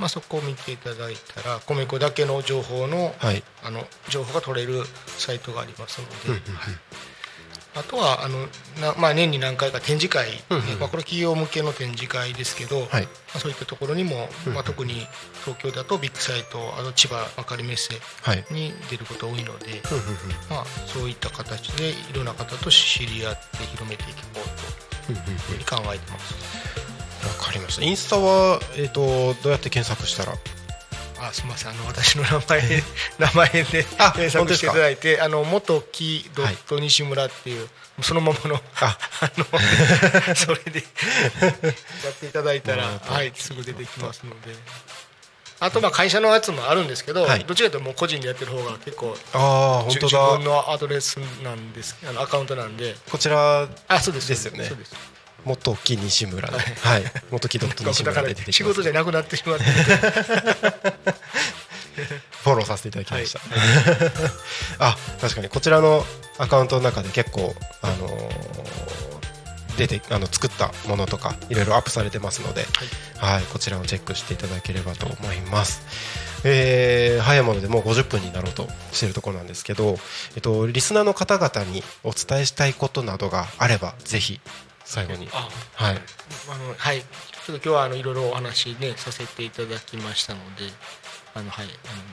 [0.03, 3.45] まあ、そこを見ていただいたら米粉だけの情報の,、はい。
[3.63, 6.75] あの情報が取れるサイトがありますので、はい。
[7.77, 8.49] あとはあの
[8.81, 10.37] な、まあ、年に何回か展示会、ね
[10.81, 13.05] まあ、これ企業向けの展示会ですけど、はい。
[13.05, 15.07] まあ、そういったところにも、まあ、特に
[15.45, 18.45] 東京だとビッグサイトあと千葉幕張メッセはい。
[18.51, 19.81] に出ることが多いので、
[20.51, 24.41] まあ、そういった形でいろんな方と知り合って広めていこ
[25.11, 26.35] うふうに考えてます。
[26.35, 26.92] わ
[27.29, 27.83] かりました。
[27.83, 30.37] インスタは、えー、とどうやって検索したら？
[31.21, 31.71] あすみません。
[31.71, 32.83] あの私の名前
[33.19, 37.69] 名前であ検索していただいてあの元木ドット西村っていう、
[38.01, 38.99] そのままのあ。
[39.21, 39.45] あの
[40.35, 40.83] それで
[41.41, 44.57] やっていただいたらはいすぐ出てきますので。
[45.61, 47.45] あとまあ会社のやつもあるんですけど、はい。
[47.45, 50.19] どちらかというともう個人でやってる方が結構ああ本自当だ。
[50.19, 52.97] 自分のアドレスなんですあのアカウントなんで。
[53.13, 54.27] こちらあそうです。
[54.27, 54.65] ですよね。
[54.65, 54.93] そうです
[55.45, 57.03] 元木西村ではい。
[57.31, 58.53] 元木ドット西村で出てきます。
[58.53, 59.65] 仕事じゃなくなってしまって。
[62.43, 63.41] フォローさせていただきました、
[64.85, 65.49] あ確かに。
[65.49, 66.05] こちらの
[66.39, 68.73] アカウントの中で結構あのー
[69.77, 72.67] 出てあの作ったものとかいろいろアップされてますので、
[73.19, 73.45] はい。
[73.45, 75.81] こちらをチェックしていただければと思います。
[76.45, 79.99] えー早いものでもう50分になろうとしているところなんですけど、
[80.35, 84.41] えっと、リスナーの方々にお伝えしたいことなどがあればぜひ
[84.93, 85.27] 最後に。
[85.33, 85.97] あはい。
[86.51, 87.01] あのはい。
[87.01, 90.67] ちょっと今日はあのいろいろお話ねさせていただきましたので
[91.35, 91.73] あのはいあの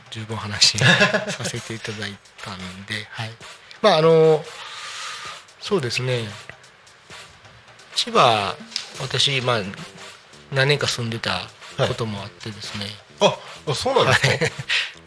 [0.09, 0.85] 十分話さ
[1.43, 3.31] せていただいたんで はい。
[3.81, 4.43] まああの
[5.59, 6.29] そうですね。
[7.95, 8.55] 千葉
[9.01, 9.59] 私まあ
[10.53, 11.49] 何年か住んでた
[11.85, 12.85] こともあってですね、
[13.19, 14.27] ああそうなんですか、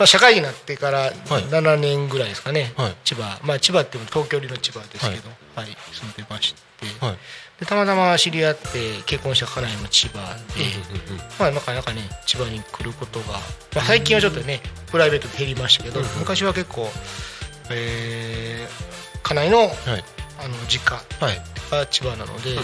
[0.02, 1.12] まあ社会人になってからはい。
[1.44, 2.96] 7年ぐらいですかね、はい。
[3.04, 3.38] 千葉。
[3.44, 5.66] まあ千葉っていうのは東京寄りの千葉ですけど、はい。
[5.92, 7.16] 住んでまして、はい。
[7.60, 8.68] でたまたま知り合って
[9.06, 10.64] 結婚した家内も千葉で、
[11.38, 13.34] まあ、なかなかね千葉に来ることが、
[13.76, 16.88] まあ、最近はちょっとねプライベートで減りましたけど、昔は結構、
[17.70, 18.92] えー
[19.22, 19.70] 家内の,、はい。
[20.40, 21.40] あの実家はい。
[21.70, 22.56] が千葉なので、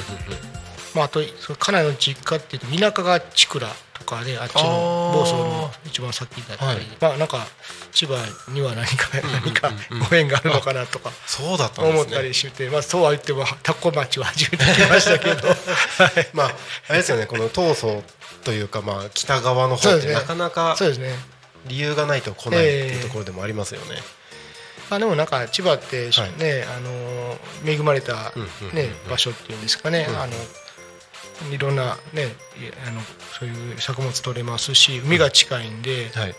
[0.95, 3.69] まあ、あとその家内の実家っていうと田舎が千倉
[3.99, 6.87] とかであっちの房総の一番先だったり、はい。
[7.01, 7.47] まあなんか
[7.93, 8.15] 千葉
[8.53, 9.09] には何か
[9.43, 9.71] 何か
[10.09, 11.11] ご縁があるのかなとか。
[11.27, 16.29] そうだった思ったりして、まあ、そうは言ってもタコ町は初めて来ましたけど、 はい。
[16.33, 16.55] まあ
[16.89, 18.03] あれですよねこの東総
[18.45, 21.15] というかまあ北側の方ってなかなかそうですね。
[21.67, 23.97] 理由がないと来ないっていうところでもありますよね。
[24.91, 26.33] まあ、でもなんか千葉って、はい。
[26.39, 27.37] ねあの
[27.67, 28.33] 恵まれた、
[28.73, 30.19] ね、場所っていうんですかね、うん。
[30.19, 30.33] あの
[31.53, 32.27] いろんな、ね、い
[32.87, 33.01] あの
[33.39, 36.35] そういう作物取れますし海が近いんで、はい、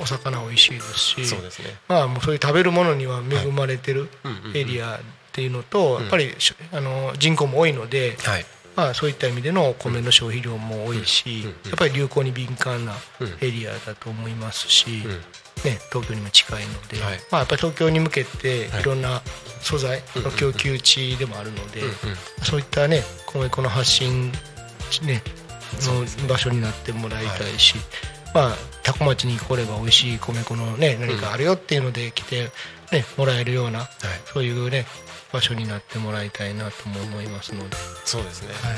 [0.00, 1.68] お魚美味しいですしそうですね。
[1.88, 4.08] まあ、もうそういう食べるものには恵まれてる
[4.54, 5.00] エリアっ
[5.32, 6.02] ていうのと、ん。
[6.02, 8.46] やっぱりしあの人口も多いので、はい。
[8.76, 13.36] まあ、そういった意味での米の消費量も多いし、やっぱり流行に敏感なうん。
[13.40, 15.20] エリアだと思いますし、うん
[15.64, 17.18] ね、東京にも近いので、はい。
[17.30, 18.80] まあ、やっぱり東京に向けてはい。
[18.80, 19.22] いろんな
[19.60, 21.82] 素材の供給地でもあるので、
[22.42, 24.32] そういったね米粉の発信、
[25.02, 25.22] ね、
[25.80, 27.74] の場所になってもらいたいし、
[28.34, 32.50] まあ、多古町に来れば美味しい米粉の、ね、何かあるよっていうので来て、
[32.92, 33.88] ね、もらえるような、はい。
[34.32, 34.86] そういうね
[35.32, 38.48] 場所になってもらいたいなとも思いますので、そうですね。
[38.48, 38.76] はい。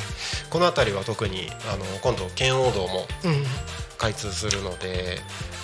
[0.51, 3.45] この辺りは特にあの今度圏央道もうん。
[3.99, 5.19] 開通するので。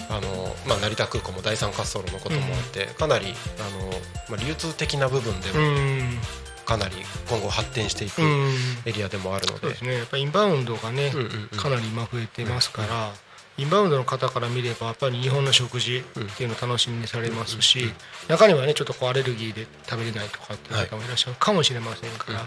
[0.09, 3.91] あのまあ、成田空港も第三滑走路のこともあって、かなりあの、
[4.29, 6.19] まあ、流通的な部分でうもん。
[6.65, 6.95] かなり
[7.29, 8.55] 今後発展していくうん。
[8.85, 9.61] エリアでもあるので。
[9.63, 9.95] そうですね。
[9.95, 11.59] やっぱりインバウンドがね、うんうんうん。
[11.59, 13.13] かなり今増えてますから、
[13.59, 16.03] インバウンドの方から見ればやっぱり日本の食事っ
[16.37, 17.93] ていうのを楽しみにされますし、
[18.29, 22.41] 中にはねちょっとこうアレルギーで食べれないとかっていう方もいらっしゃるかもしれませんから、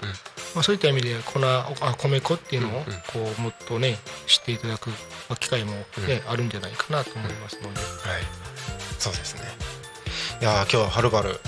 [0.56, 2.82] まあ、そういった意味で粉あ米粉っていうのを
[3.12, 3.98] こうもっとね
[4.28, 4.92] 知っていただく
[5.40, 5.84] 機会も、ね
[6.28, 7.78] あるんじゃないかなと思いますので、はい、
[8.98, 9.42] そうですね。
[10.42, 11.40] いやー今日ははるばる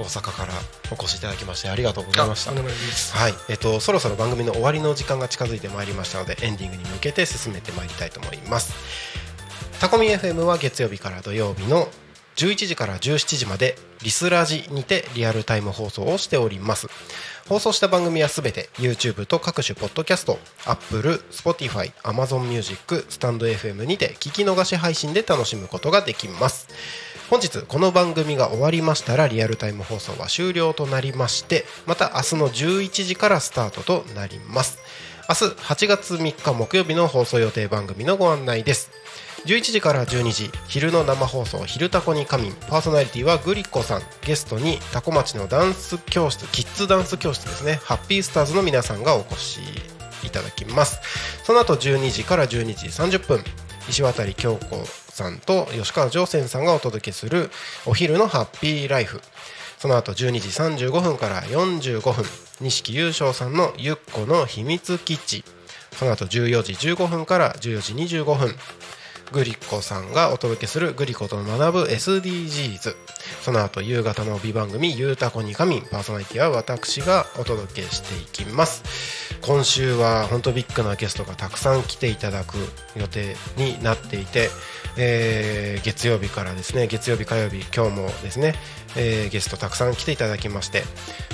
[0.00, 0.54] 大阪から
[0.90, 2.52] お越しいただきましてありがとうございました。
[2.52, 8.72] はい、えっとそろそろ番組の終わりの時間が近づいてまいりましたのでエンディングに向けて進めてまいりたいと思います。
[9.78, 11.88] タコミ FM は月曜日から土曜日の
[12.36, 16.88] 11時から17時までリスラジにてリアルタイム放送をしております。
[17.46, 26.68] 放送した番組はすべて YouTube と各種ポッドキャスト Apple、Spotify、Amazon Music、スタンド FM にて聞き逃し配信で楽しむことができます
[27.30, 34.80] 本日この番組が終わりましたらリアルタイム放送は終了となりましてまた明日の11時からスタートとなります。
[35.28, 38.90] 明日8月3日木曜日の放送予定番組のご案内です。
[39.46, 44.02] 11時から12時昼の生放送「昼タコに仮眠」パーソナリティはグリコさん。
[44.22, 47.80] ゲストにタコ町のダンス教室キッズダンス教室ですね。
[47.84, 49.60] ハッピースターズの皆さんがお越し
[50.24, 50.98] いただきます。
[51.44, 53.44] その後12時から12時30分
[53.90, 57.50] 石渡京子さんと吉川上泉さんがお届けする
[57.86, 59.20] お昼のハッピーライフ。
[59.78, 60.14] その後12
[60.76, 62.24] 時35分から45分。
[62.60, 65.44] 錦優勝さんのゆっこの秘密基地。
[65.92, 68.54] その後14時15分から14時25分。
[69.32, 72.94] グリコさんがお届けするグリコと学ぶ SDGs
[73.42, 78.82] その後夕方の帯番組「ゆうたこにかみん」パーソナリティは私がお届けしていきます。
[79.40, 82.58] 今週は本当ビッグなゲストがたくさん来ていただく
[82.94, 84.50] 予定になっていて、
[84.96, 88.54] えー月曜日からですね月曜日火曜日今日もですね、
[88.96, 90.82] えーゲストたくさん来ていただきまして、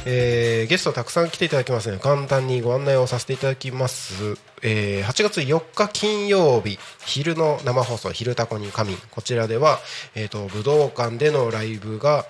[0.04, 9.78] えーゲストたくさん来ていただきますので簡単にご案内をさせていただきます、えー8月4日金曜日昼の生放送「昼タコに神」こちらでは、
[10.14, 12.24] えー、と武道館でのライブが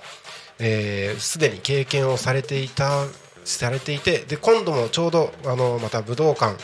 [0.59, 3.05] えーすで、に経験をされていた
[3.45, 6.57] されていてで今度もちょうどあのまた武道館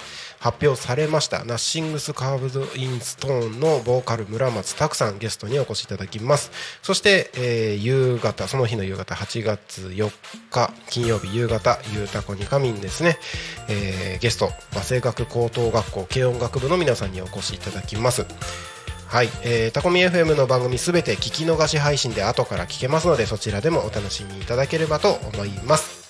[0.42, 1.44] 発表されました。
[1.44, 6.50] ナッシングスカーブドインストーンのボーカル村松拓さんゲストにお越しいただきます。
[6.82, 10.10] そして、えー夕方その日の夕方8月4
[10.50, 13.18] 日金曜日夕方ゆうたこにかみんですね、
[13.68, 18.26] えーゲスト和製学高等学校軽音楽部の皆さんにお越しいただきます。
[19.06, 26.01] はい、えー、タコミ FM の番組すべて聞き逃し配信で後から聞けますのでそちらでもお楽しみいただければと思います。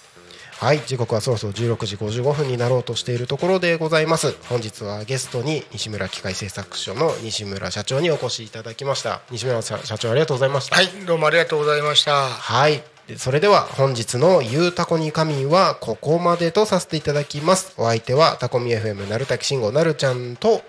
[0.63, 12.81] はい時刻はそろそろ16時55分になろうとしているところでございます本日はゲストに西村機械製作所の西村社長にお越しいただきました西村社社長ありがとうございましたはいどうもありがとうございましたはい。
[13.09, 17.75] でそれでは本日のゆうたこに神はここまでとさせていただきます。
[17.77, 20.63] お相手はタコミ FM なるたきしんごなるちゃんと、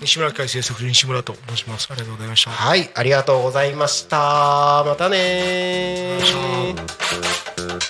[0.00, 4.84] 西村会制作所西村と申しますありがとうございましたはい、ありがとうございました。
[4.86, 7.82] またねー。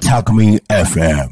[0.00, 1.30] Talk Me FM.